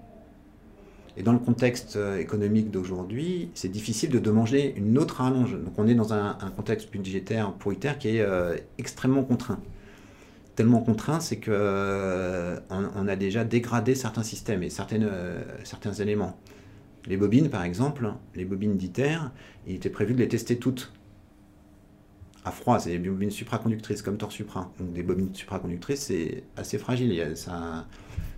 Et 1.16 1.22
dans 1.22 1.32
le 1.32 1.38
contexte 1.38 1.96
euh, 1.96 2.18
économique 2.18 2.70
d'aujourd'hui, 2.70 3.50
c'est 3.54 3.68
difficile 3.68 4.10
de 4.10 4.18
demander 4.18 4.74
une 4.76 4.98
autre 4.98 5.22
rallonge. 5.22 5.52
Donc 5.52 5.78
on 5.78 5.86
est 5.86 5.94
dans 5.94 6.12
un, 6.12 6.34
contexte 6.56 6.90
budgétaire 6.90 7.52
pour 7.52 7.72
ITER 7.72 7.92
qui 7.98 8.16
est 8.16 8.20
euh, 8.20 8.56
extrêmement 8.78 9.22
contraint. 9.22 9.60
Tellement 10.56 10.80
contraint, 10.80 11.20
c'est 11.20 11.36
qu'on 11.36 11.50
euh, 11.50 12.58
on 12.70 13.08
a 13.08 13.16
déjà 13.16 13.44
dégradé 13.44 13.94
certains 13.94 14.22
systèmes 14.22 14.62
et 14.62 14.70
certains 14.70 15.92
éléments. 15.98 16.38
Les 17.06 17.16
bobines, 17.16 17.50
par 17.50 17.64
exemple, 17.64 18.12
les 18.34 18.44
bobines 18.44 18.76
d'ITER, 18.76 19.18
il 19.66 19.74
était 19.74 19.90
prévu 19.90 20.14
de 20.14 20.20
les 20.20 20.28
tester 20.28 20.56
toutes 20.56 20.92
à 22.44 22.50
froid, 22.50 22.78
c'est 22.78 22.90
des 22.90 22.98
bobines 22.98 23.30
supraconductrices 23.30 24.02
comme 24.02 24.18
Tor 24.18 24.30
Supra. 24.30 24.70
Donc 24.78 24.92
des 24.92 25.02
bobines 25.02 25.34
supraconductrices, 25.34 26.00
c'est 26.00 26.44
assez 26.56 26.78
fragile. 26.78 27.32
Ça, 27.34 27.86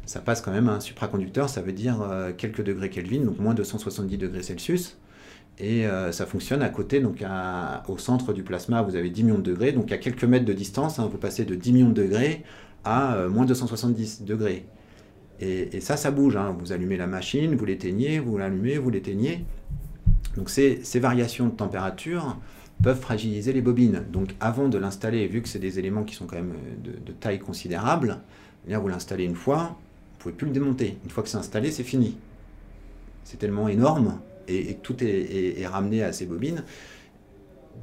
ça 0.06 0.20
passe 0.20 0.40
quand 0.40 0.52
même 0.52 0.68
un 0.68 0.78
supraconducteur, 0.78 1.48
ça 1.48 1.60
veut 1.60 1.72
dire 1.72 2.00
euh, 2.02 2.32
quelques 2.36 2.62
degrés 2.62 2.90
Kelvin, 2.90 3.24
donc 3.24 3.40
moins 3.40 3.54
de 3.54 3.64
170 3.64 4.16
degrés 4.16 4.42
Celsius. 4.42 4.96
Et 5.58 5.86
euh, 5.86 6.12
ça 6.12 6.26
fonctionne 6.26 6.62
à 6.62 6.68
côté, 6.68 7.00
donc 7.00 7.24
au 7.88 7.98
centre 7.98 8.32
du 8.32 8.42
plasma, 8.42 8.82
vous 8.82 8.94
avez 8.94 9.10
10 9.10 9.24
millions 9.24 9.38
de 9.38 9.42
degrés. 9.42 9.72
Donc 9.72 9.90
à 9.90 9.98
quelques 9.98 10.24
mètres 10.24 10.44
de 10.44 10.52
distance, 10.52 10.98
hein, 10.98 11.08
vous 11.10 11.18
passez 11.18 11.44
de 11.44 11.54
10 11.54 11.72
millions 11.72 11.88
de 11.88 12.02
degrés 12.02 12.44
à 12.84 13.16
euh, 13.16 13.28
moins 13.28 13.46
de 13.46 13.54
170 13.54 14.22
degrés. 14.22 14.66
Et, 15.40 15.80
ça, 15.80 15.96
ça 15.96 16.10
bouge. 16.10 16.36
Hein. 16.36 16.56
Vous 16.58 16.72
allumez 16.72 16.96
la 16.96 17.06
machine, 17.06 17.56
vous 17.56 17.64
l'éteignez, 17.64 18.20
vous 18.20 18.38
l'allumez, 18.38 18.78
vous 18.78 18.90
l'éteignez. 18.90 19.44
Donc 20.36 20.50
ces 20.50 21.00
variations 21.00 21.46
de 21.46 21.52
température, 21.52 22.38
peuvent 22.82 23.00
fragiliser 23.00 23.52
les 23.52 23.62
bobines. 23.62 24.04
Donc 24.12 24.34
avant 24.40 24.68
de 24.68 24.78
l'installer, 24.78 25.26
vu 25.26 25.42
que 25.42 25.48
c'est 25.48 25.58
des 25.58 25.78
éléments 25.78 26.04
qui 26.04 26.14
sont 26.14 26.26
quand 26.26 26.36
même 26.36 26.54
de, 26.82 27.12
taille 27.12 27.38
considérable, 27.38 28.18
eh 28.68 28.76
vous 28.76 28.88
l'installez 28.88 29.24
une 29.24 29.34
fois, 29.34 29.78
vous 30.12 30.18
pouvez 30.18 30.34
plus 30.34 30.46
le 30.46 30.52
démonter. 30.52 30.98
Une 31.04 31.10
fois 31.10 31.22
que 31.22 31.28
c'est 31.28 31.38
installé, 31.38 31.70
c'est 31.70 31.84
fini. 31.84 32.18
C'est 33.24 33.38
tellement 33.38 33.68
énorme 33.68 34.20
et, 34.48 34.74
tout 34.82 34.96
est, 35.02 35.66
ramené 35.66 36.02
à 36.02 36.12
ces 36.12 36.26
bobines. 36.26 36.62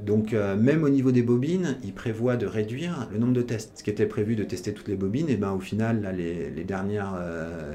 Donc 0.04 0.32
euh, 0.32 0.56
même 0.56 0.82
au 0.82 0.88
niveau 0.88 1.12
des 1.12 1.22
bobines, 1.22 1.76
il 1.84 1.92
prévoit 1.92 2.36
de 2.36 2.46
réduire 2.46 3.08
le 3.12 3.18
nombre 3.18 3.34
de 3.34 3.42
tests. 3.42 3.78
Ce 3.78 3.84
qui 3.84 3.90
était 3.90 4.06
prévu 4.06 4.34
de 4.34 4.42
tester 4.42 4.72
toutes 4.74 4.88
les 4.88 4.96
bobines, 4.96 5.28
et 5.28 5.34
eh 5.34 5.36
ben 5.36 5.52
au 5.52 5.60
final, 5.60 6.02
là, 6.02 6.10
les, 6.10 6.64
dernières 6.64 7.14
euh, 7.16 7.72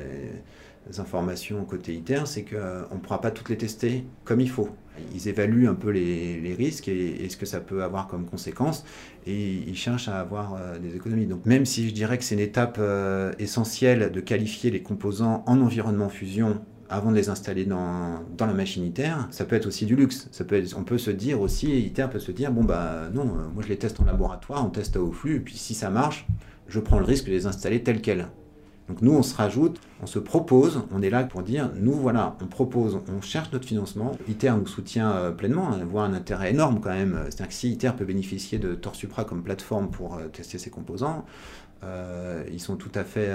informations 0.98 1.64
côté 1.64 1.94
ITER, 1.94 2.24
c'est 2.26 2.44
qu'on 2.44 2.96
ne 2.96 3.00
pourra 3.00 3.22
pas 3.22 3.32
toutes 3.32 3.50
les 3.50 3.58
tester 3.58 4.04
comme 4.26 4.42
il 4.42 4.50
faut 4.50 4.70
ils 5.14 5.28
évaluent 5.28 5.68
un 5.68 5.76
peu 5.76 5.90
les, 5.90 6.56
risques 6.58 6.88
et, 6.88 7.28
ce 7.30 7.38
que 7.38 7.46
ça 7.46 7.60
peut 7.60 7.84
avoir 7.84 8.08
comme 8.08 8.26
conséquence 8.26 8.84
et 9.26 9.64
ils 9.68 9.76
cherchent 9.76 10.08
à 10.08 10.20
avoir 10.20 10.56
euh, 10.56 10.80
des 10.80 10.96
économies. 10.96 11.26
Donc 11.26 11.46
même 11.46 11.66
si 11.66 11.88
je 11.88 11.94
dirais 11.94 12.18
que 12.18 12.24
c'est 12.24 12.36
une 12.36 12.42
étape 12.42 12.78
euh, 12.80 13.32
essentielle 13.40 14.12
de 14.12 14.20
qualifier 14.20 14.72
les 14.72 14.82
composants 14.82 15.44
en 15.46 15.62
environnement 15.62 16.10
fusion 16.10 16.62
avant 16.90 17.12
de 17.12 17.16
les 17.16 17.30
installer 17.30 17.66
dans, 17.66 18.24
la 18.40 18.54
machine 18.54 18.84
ITER, 18.84 19.14
ça 19.30 19.46
peut 19.46 19.56
être 19.56 19.68
aussi 19.68 19.86
du 19.86 19.96
luxe. 19.96 20.30
On 20.76 20.84
peut 20.84 20.98
se 20.98 21.12
dire 21.12 21.40
aussi, 21.40 21.80
ITER 21.82 22.08
peut 22.12 22.20
se 22.20 22.32
dire, 22.32 22.52
bon 22.52 22.64
bah 22.64 23.10
non, 23.14 23.26
euh, 23.26 23.48
moi 23.54 23.62
je 23.64 23.70
les 23.70 23.78
teste 23.78 24.00
en 24.00 24.06
laboratoire, 24.06 24.66
on 24.66 24.70
teste 24.70 24.98
au 24.98 25.12
flux, 25.12 25.36
et 25.36 25.40
puis 25.40 25.56
si 25.56 25.76
ça 25.76 25.92
marche, 25.92 26.26
je 26.68 26.80
prends 26.80 27.00
le 27.00 27.06
risque 27.06 27.26
de 27.26 27.32
les 27.32 27.46
installer 27.46 27.84
tels 27.84 28.02
quels. 28.02 28.28
Donc 28.90 29.04
nous, 29.04 29.14
on 29.14 29.22
se 29.22 29.36
rajoute, 29.36 29.80
on 30.02 30.08
se 30.08 30.18
propose, 30.18 30.82
on 30.92 31.04
est 31.04 31.12
là 31.12 31.24
pour 31.24 31.44
dire, 31.44 31.70
nous 31.76 31.94
voilà, 31.94 32.36
on 32.42 32.48
propose, 32.48 33.00
on 33.16 33.22
cherche 33.22 33.52
notre 33.54 33.68
financement. 33.68 34.14
ITER 34.28 34.54
nous 34.60 34.66
soutient 34.66 35.12
euh, 35.12 35.32
pleinement, 35.32 35.70
hein, 35.72 35.86
voit 35.88 36.04
un 36.04 36.14
intérêt 36.14 36.50
énorme 36.50 36.80
quand 36.82 36.90
même. 36.90 37.20
C'est-à-dire 37.26 37.50
que 37.50 37.54
si 37.54 37.72
ITER 37.72 37.92
peut 37.96 38.06
bénéficier 38.06 38.58
de 38.58 38.74
Torsupra 38.74 39.26
comme 39.26 39.44
plateforme 39.44 39.92
pour 39.92 40.16
euh, 40.16 40.28
tester 40.28 40.58
ses 40.58 40.72
composants, 40.72 41.24
euh, 41.84 42.44
ils 42.52 42.60
sont 42.60 42.78
tout 42.78 42.92
à 42.96 43.04
fait 43.04 43.30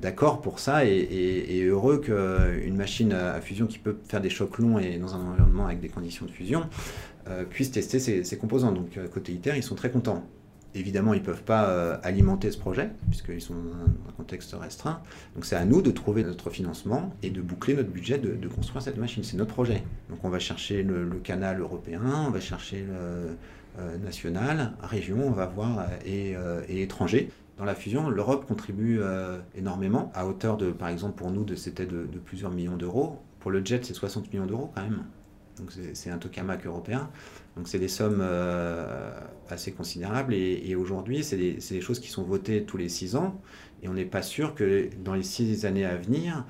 d'accord 0.00 0.40
pour 0.40 0.58
ça 0.58 0.86
et, 0.86 1.64
heureux 1.66 1.98
qu'une 1.98 2.76
machine 2.76 3.12
à 3.12 3.42
fusion 3.42 3.66
qui 3.66 3.78
peut 3.78 3.98
faire 4.04 4.22
des 4.22 4.30
chocs 4.30 4.58
longs 4.58 4.78
et 4.78 4.96
dans 4.96 5.14
un 5.14 5.20
environnement 5.20 5.66
avec 5.66 5.80
des 5.80 5.90
conditions 5.90 6.24
de 6.24 6.30
fusion 6.30 6.62
puisse 7.50 7.70
tester 7.70 7.98
ses 7.98 8.38
composants. 8.38 8.72
Donc 8.72 8.98
côté 9.12 9.32
ITER, 9.32 9.52
ils 9.56 9.62
sont 9.62 9.74
très 9.74 9.90
contents. 9.90 10.24
Évidemment, 10.74 11.12
ils 11.12 11.20
ne 11.20 11.24
peuvent 11.24 11.42
pas 11.42 11.68
euh, 11.68 11.98
alimenter 12.02 12.50
ce 12.50 12.58
projet, 12.58 12.90
puisqu'ils 13.10 13.42
sont 13.42 13.54
dans 13.54 14.08
un 14.08 14.12
contexte 14.16 14.54
restreint. 14.58 15.00
Donc 15.34 15.44
c'est 15.44 15.56
à 15.56 15.64
nous 15.64 15.82
de 15.82 15.90
trouver 15.90 16.24
notre 16.24 16.48
financement 16.48 17.14
et 17.22 17.30
de 17.30 17.42
boucler 17.42 17.74
notre 17.74 17.90
budget 17.90 18.18
de, 18.18 18.48
construire 18.48 18.82
cette 18.82 18.96
machine. 18.96 19.22
C'est 19.22 19.36
notre 19.36 19.52
projet. 19.52 19.82
Donc 20.08 20.24
on 20.24 20.30
va 20.30 20.38
chercher 20.38 20.82
le, 20.82 21.06
canal 21.22 21.60
européen, 21.60 22.00
on 22.26 22.30
va 22.30 22.40
chercher 22.40 22.84
le 22.88 23.36
euh, 23.78 23.98
national, 23.98 24.72
région, 24.82 25.18
on 25.26 25.30
va 25.30 25.46
voir, 25.46 25.86
euh, 26.06 26.62
et, 26.68 26.82
étranger. 26.82 27.30
Dans 27.58 27.64
la 27.66 27.74
fusion, 27.74 28.08
l'Europe 28.08 28.46
contribue 28.46 29.00
énormément, 29.54 30.10
à 30.14 30.26
hauteur 30.26 30.56
de, 30.56 30.72
par 30.72 30.88
exemple, 30.88 31.16
pour 31.16 31.30
nous, 31.30 31.46
c'était 31.54 31.86
de 31.86 32.18
plusieurs 32.24 32.50
millions 32.50 32.76
d'euros. 32.76 33.20
Pour 33.40 33.50
le 33.50 33.64
jet, 33.64 33.84
c'est 33.84 33.92
60 33.92 34.32
millions 34.32 34.46
d'euros 34.46 34.72
quand 34.74 34.82
même. 34.82 35.04
Donc 35.58 35.70
c'est 35.92 36.10
un 36.10 36.18
tokamak 36.18 36.66
européen. 36.66 37.10
Donc 37.56 37.68
c'est 37.68 37.78
des 37.78 37.88
sommes 37.88 38.20
euh, 38.20 39.12
assez 39.50 39.72
considérables. 39.72 40.34
Et, 40.34 40.74
aujourd'hui, 40.74 41.22
c'est 41.22 41.36
des, 41.36 41.80
choses 41.80 42.00
qui 42.00 42.08
sont 42.08 42.22
votées 42.22 42.64
tous 42.64 42.76
les 42.76 42.88
six 42.88 43.16
ans. 43.16 43.40
Et 43.82 43.88
on 43.88 43.94
n'est 43.94 44.04
pas 44.04 44.22
sûr 44.22 44.54
que 44.54 44.88
dans 45.04 45.14
les 45.14 45.22
six 45.22 45.66
années 45.66 45.84
à 45.84 45.96
venir, 45.96 46.46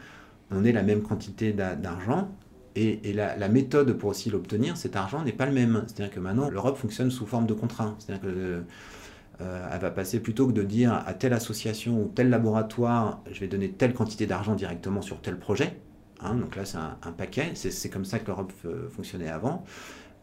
on 0.50 0.64
ait 0.64 0.72
la 0.72 0.82
même 0.82 1.02
quantité 1.02 1.52
d'argent. 1.52 2.30
Et, 2.74 3.12
la, 3.12 3.48
méthode 3.48 3.92
pour 3.94 4.10
aussi 4.10 4.30
l'obtenir, 4.30 4.76
cet 4.76 4.96
argent 4.96 5.24
n'est 5.24 5.32
pas 5.32 5.46
le 5.46 5.52
même. 5.52 5.84
C'est-à-dire 5.86 6.14
que 6.14 6.20
maintenant, 6.20 6.48
l'Europe 6.48 6.76
fonctionne 6.76 7.10
sous 7.10 7.26
forme 7.26 7.46
de 7.46 7.54
contrat. 7.54 7.96
C'est-à-dire 7.98 8.22
qu'elle 8.22 8.64
euh, 9.40 9.78
va 9.80 9.90
passer 9.90 10.20
plutôt 10.20 10.46
que 10.46 10.52
de 10.52 10.62
dire 10.62 10.92
à 10.92 11.14
telle 11.14 11.32
association 11.32 12.00
ou 12.00 12.12
tel 12.14 12.30
laboratoire, 12.30 13.22
je 13.30 13.40
vais 13.40 13.48
donner 13.48 13.70
telle 13.70 13.92
quantité 13.92 14.26
d'argent 14.26 14.54
directement 14.54 15.02
sur 15.02 15.20
tel 15.20 15.38
projet. 15.38 15.80
Hein, 16.22 16.34
donc 16.36 16.56
là, 16.56 16.64
c'est 16.64 16.78
un, 16.78 17.12
paquet. 17.12 17.52
C'est 17.54 17.88
comme 17.88 18.04
ça 18.04 18.18
que 18.18 18.26
l'Europe 18.26 18.52
fonctionnait 18.90 19.28
avant. 19.28 19.64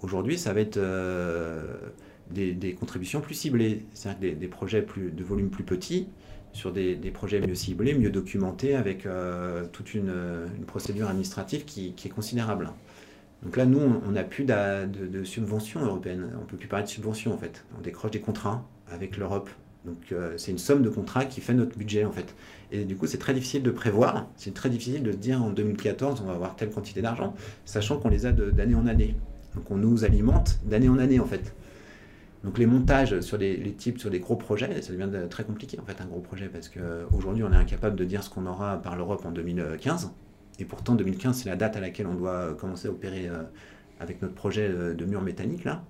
Aujourd'hui, 0.01 0.37
ça 0.37 0.53
va 0.53 0.61
être 0.61 0.77
euh, 0.77 1.75
des, 2.31 2.73
contributions 2.73 3.19
plus 3.19 3.35
ciblées, 3.35 3.85
c'est-à-dire 3.93 4.35
des, 4.37 4.47
projets 4.47 4.81
de 4.81 5.23
volume 5.23 5.49
plus 5.49 5.63
petit, 5.63 6.07
sur 6.53 6.71
des, 6.71 6.95
projets 7.13 7.41
mieux 7.41 7.55
ciblés, 7.55 7.93
mieux 7.93 8.09
documentés, 8.09 8.75
avec 8.75 9.05
euh, 9.05 9.65
toute 9.71 9.93
une, 9.93 10.13
procédure 10.67 11.09
administrative 11.09 11.65
qui, 11.65 11.93
est 12.03 12.09
considérable. 12.09 12.71
Donc 13.43 13.57
là, 13.57 13.65
nous, 13.65 13.79
on 13.79 14.11
n'a 14.11 14.23
plus 14.23 14.45
de, 14.45 14.85
de, 14.85 15.23
subventions 15.23 15.81
européennes. 15.81 16.29
On 16.37 16.41
ne 16.41 16.45
peut 16.45 16.57
plus 16.57 16.67
parler 16.67 16.85
de 16.85 16.89
subventions, 16.89 17.33
en 17.33 17.37
fait. 17.37 17.65
On 17.77 17.81
décroche 17.81 18.11
des 18.11 18.21
contrats 18.21 18.65
avec 18.89 19.17
l'Europe. 19.17 19.49
Donc 19.85 20.11
euh, 20.11 20.33
c'est 20.37 20.51
une 20.51 20.57
somme 20.57 20.81
de 20.81 20.89
contrats 20.89 21.25
qui 21.25 21.41
fait 21.41 21.53
notre 21.53 21.77
budget, 21.77 22.05
en 22.05 22.11
fait. 22.11 22.35
Et 22.71 22.83
du 22.83 22.95
coup, 22.95 23.07
c'est 23.07 23.17
très 23.17 23.33
difficile 23.33 23.63
de 23.63 23.71
prévoir. 23.71 24.27
C'est 24.35 24.53
très 24.53 24.69
difficile 24.69 25.03
de 25.03 25.11
se 25.11 25.17
dire 25.17 25.41
en 25.41 25.49
2014, 25.49 26.21
on 26.21 26.25
va 26.25 26.33
avoir 26.33 26.55
telle 26.55 26.69
quantité 26.69 27.01
d'argent, 27.01 27.33
sachant 27.65 27.97
qu'on 27.97 28.09
les 28.09 28.25
a 28.25 28.31
d'année 28.31 28.75
en 28.75 28.87
année. 28.87 29.15
Donc 29.55 29.71
on 29.71 29.77
nous 29.77 30.03
alimente 30.03 30.59
d'année 30.65 30.89
en 30.89 30.99
année 30.99 31.19
en 31.19 31.25
fait. 31.25 31.53
Donc 32.43 32.57
les 32.57 32.65
montages 32.65 33.19
sur 33.21 33.37
les, 33.37 33.73
types, 33.73 33.99
sur 33.99 34.09
des 34.09 34.19
gros 34.19 34.35
projets, 34.35 34.81
ça 34.81 34.93
devient 34.93 35.09
très 35.29 35.43
compliqué 35.43 35.77
en 35.79 35.85
fait 35.85 35.99
un 36.01 36.05
gros 36.05 36.21
projet 36.21 36.47
parce 36.47 36.69
qu'aujourd'hui 36.69 37.43
on 37.43 37.51
est 37.51 37.57
incapable 37.57 37.95
de 37.97 38.05
dire 38.05 38.23
ce 38.23 38.29
qu'on 38.29 38.45
aura 38.45 38.81
par 38.81 38.95
l'Europe 38.95 39.25
en 39.25 39.31
2015. 39.31 40.11
Et 40.59 40.65
pourtant 40.65 40.95
2015 40.95 41.37
c'est 41.37 41.49
la 41.49 41.55
date 41.55 41.75
à 41.75 41.81
laquelle 41.81 42.07
on 42.07 42.13
doit 42.13 42.53
commencer 42.53 42.87
à 42.87 42.91
opérer 42.91 43.27
euh, 43.27 43.43
avec 43.99 44.21
notre 44.21 44.35
projet 44.35 44.69
de 44.69 45.05
mur 45.05 45.21
métallique 45.21 45.65
là. 45.65 45.83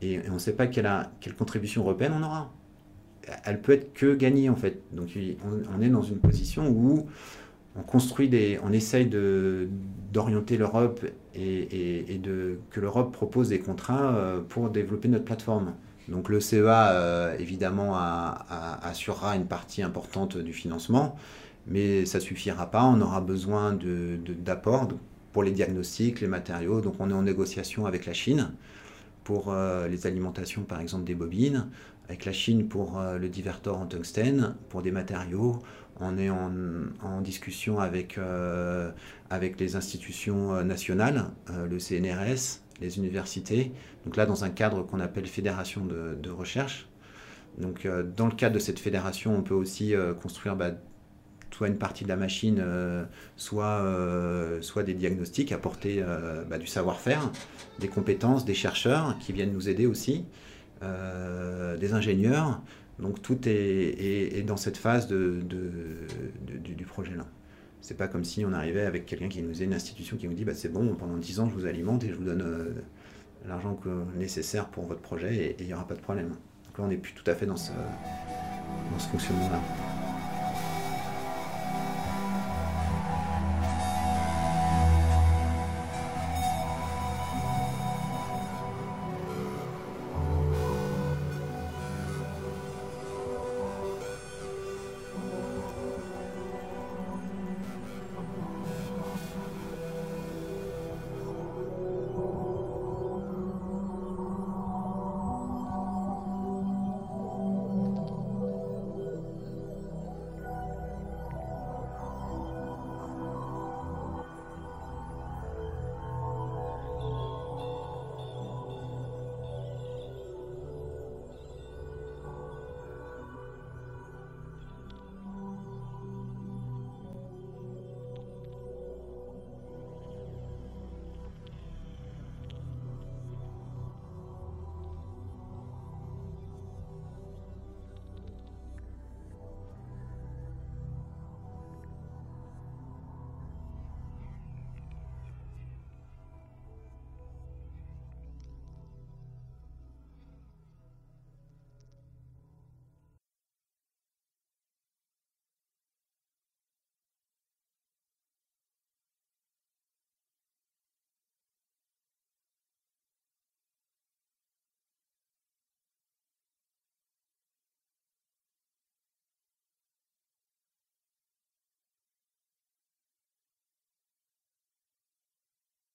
Et, 0.00 0.20
on 0.30 0.34
ne 0.34 0.38
sait 0.38 0.52
pas 0.52 0.66
quelle 0.66 1.08
contribution 1.36 1.82
européenne 1.82 2.12
on 2.16 2.22
aura. 2.22 2.52
Elle 3.44 3.60
peut 3.60 3.72
être 3.72 3.92
que 3.94 4.14
gagnée 4.14 4.48
en 4.48 4.56
fait. 4.56 4.80
Donc 4.92 5.08
on 5.74 5.80
est 5.80 5.88
dans 5.88 6.02
une 6.02 6.18
position 6.18 6.68
où 6.68 7.06
on 7.76 7.82
construit 7.82 8.30
on 8.62 8.72
essaye 8.72 9.06
d'orienter 10.12 10.56
l'Europe 10.56 11.04
et, 11.34 12.20
que 12.70 12.80
l'Europe 12.80 13.12
propose 13.12 13.50
des 13.50 13.60
contrats 13.60 14.14
euh, 14.14 14.40
pour 14.40 14.70
développer 14.70 15.08
notre 15.08 15.24
plateforme. 15.24 15.74
Donc 16.08 16.28
le 16.30 16.40
CEA, 16.40 16.92
euh, 16.92 17.36
évidemment, 17.38 17.94
assurera 18.82 19.36
une 19.36 19.46
partie 19.46 19.82
importante 19.82 20.38
du 20.38 20.52
financement, 20.52 21.16
mais 21.66 22.06
ça 22.06 22.18
suffira 22.18 22.70
pas. 22.70 22.84
On 22.84 23.00
aura 23.00 23.20
besoin 23.20 23.78
d'apports 24.42 24.88
pour 25.32 25.42
les 25.42 25.50
diagnostics, 25.50 26.20
les 26.20 26.26
matériaux. 26.26 26.80
Donc 26.80 26.94
on 26.98 27.10
est 27.10 27.14
en 27.14 27.22
négociation 27.22 27.86
avec 27.86 28.06
la 28.06 28.14
Chine 28.14 28.52
pour 29.22 29.52
euh, 29.52 29.88
les 29.88 30.06
alimentations, 30.06 30.62
par 30.62 30.80
exemple, 30.80 31.04
des 31.04 31.14
bobines, 31.14 31.68
avec 32.08 32.24
la 32.24 32.32
Chine 32.32 32.68
pour 32.68 32.98
le 32.98 33.28
divertor 33.28 33.78
en 33.78 33.86
tungstène, 33.86 34.54
pour 34.70 34.80
des 34.80 34.92
matériaux 34.92 35.62
on 36.00 36.18
est 36.18 36.30
en, 36.30 37.20
discussion 37.20 37.80
avec, 37.80 38.18
euh, 38.18 38.90
avec 39.30 39.58
les 39.58 39.76
institutions 39.76 40.54
euh, 40.54 40.62
nationales, 40.62 41.30
euh, 41.50 41.66
le 41.66 41.78
CNRS, 41.78 42.60
les 42.80 42.98
universités. 42.98 43.72
Donc 44.04 44.16
là, 44.16 44.26
dans 44.26 44.44
un 44.44 44.50
cadre 44.50 44.82
qu'on 44.82 45.00
appelle 45.00 45.26
fédération 45.26 45.84
de, 45.84 46.30
recherche. 46.30 46.88
Donc 47.58 47.88
dans 48.16 48.26
le 48.26 48.34
cadre 48.34 48.54
de 48.54 48.60
cette 48.60 48.78
fédération, 48.78 49.36
on 49.36 49.42
peut 49.42 49.54
aussi 49.54 49.94
construire 50.22 50.54
bah, 50.54 50.70
soit 51.50 51.66
une 51.66 51.78
partie 51.78 52.04
de 52.04 52.08
la 52.08 52.16
machine, 52.16 52.64
soit, 53.36 53.84
soit 54.60 54.84
des 54.84 54.94
diagnostics, 54.94 55.50
apporter 55.50 56.04
bah, 56.48 56.58
du 56.58 56.68
savoir-faire, 56.68 57.32
des 57.80 57.88
compétences, 57.88 58.44
des 58.44 58.54
chercheurs 58.54 59.18
qui 59.18 59.32
viennent 59.32 59.52
nous 59.52 59.68
aider 59.68 59.86
aussi, 59.86 60.24
des 60.80 61.92
ingénieurs. 61.92 62.62
Donc 62.98 63.22
tout 63.22 63.38
est, 63.46 64.42
dans 64.46 64.56
cette 64.56 64.76
phase 64.76 65.06
de, 65.06 65.40
du, 65.40 66.84
projet 66.84 67.14
là. 67.14 67.26
C'est 67.80 67.96
pas 67.96 68.08
comme 68.08 68.24
si 68.24 68.44
on 68.44 68.52
arrivait 68.52 68.84
avec 68.84 69.06
quelqu'un 69.06 69.28
qui 69.28 69.40
nous 69.40 69.50
faisait 69.50 69.64
une 69.64 69.74
institution 69.74 70.16
qui 70.16 70.26
nous 70.26 70.34
dit 70.34 70.44
bah, 70.44 70.54
c'est 70.54 70.72
bon, 70.72 70.94
pendant 70.94 71.16
10 71.16 71.40
ans 71.40 71.48
je 71.48 71.54
vous 71.54 71.66
alimente 71.66 72.02
et 72.02 72.08
je 72.08 72.14
vous 72.14 72.24
donne 72.24 72.42
euh, 72.42 72.74
l'argent 73.46 73.78
nécessaire 74.16 74.68
pour 74.68 74.84
votre 74.86 75.00
projet 75.00 75.36
et 75.36 75.56
il 75.60 75.66
n'y 75.66 75.74
aura 75.74 75.86
pas 75.86 75.94
de 75.94 76.00
problème. 76.00 76.30
Donc 76.30 76.78
là 76.78 76.84
on 76.84 76.88
n'est 76.88 76.96
plus 76.96 77.12
tout 77.12 77.28
à 77.30 77.34
fait 77.34 77.46
dans 77.46 77.56
ce, 77.56 77.70
dans 77.70 78.98
ce 78.98 79.08
fonctionnement-là. 79.08 79.87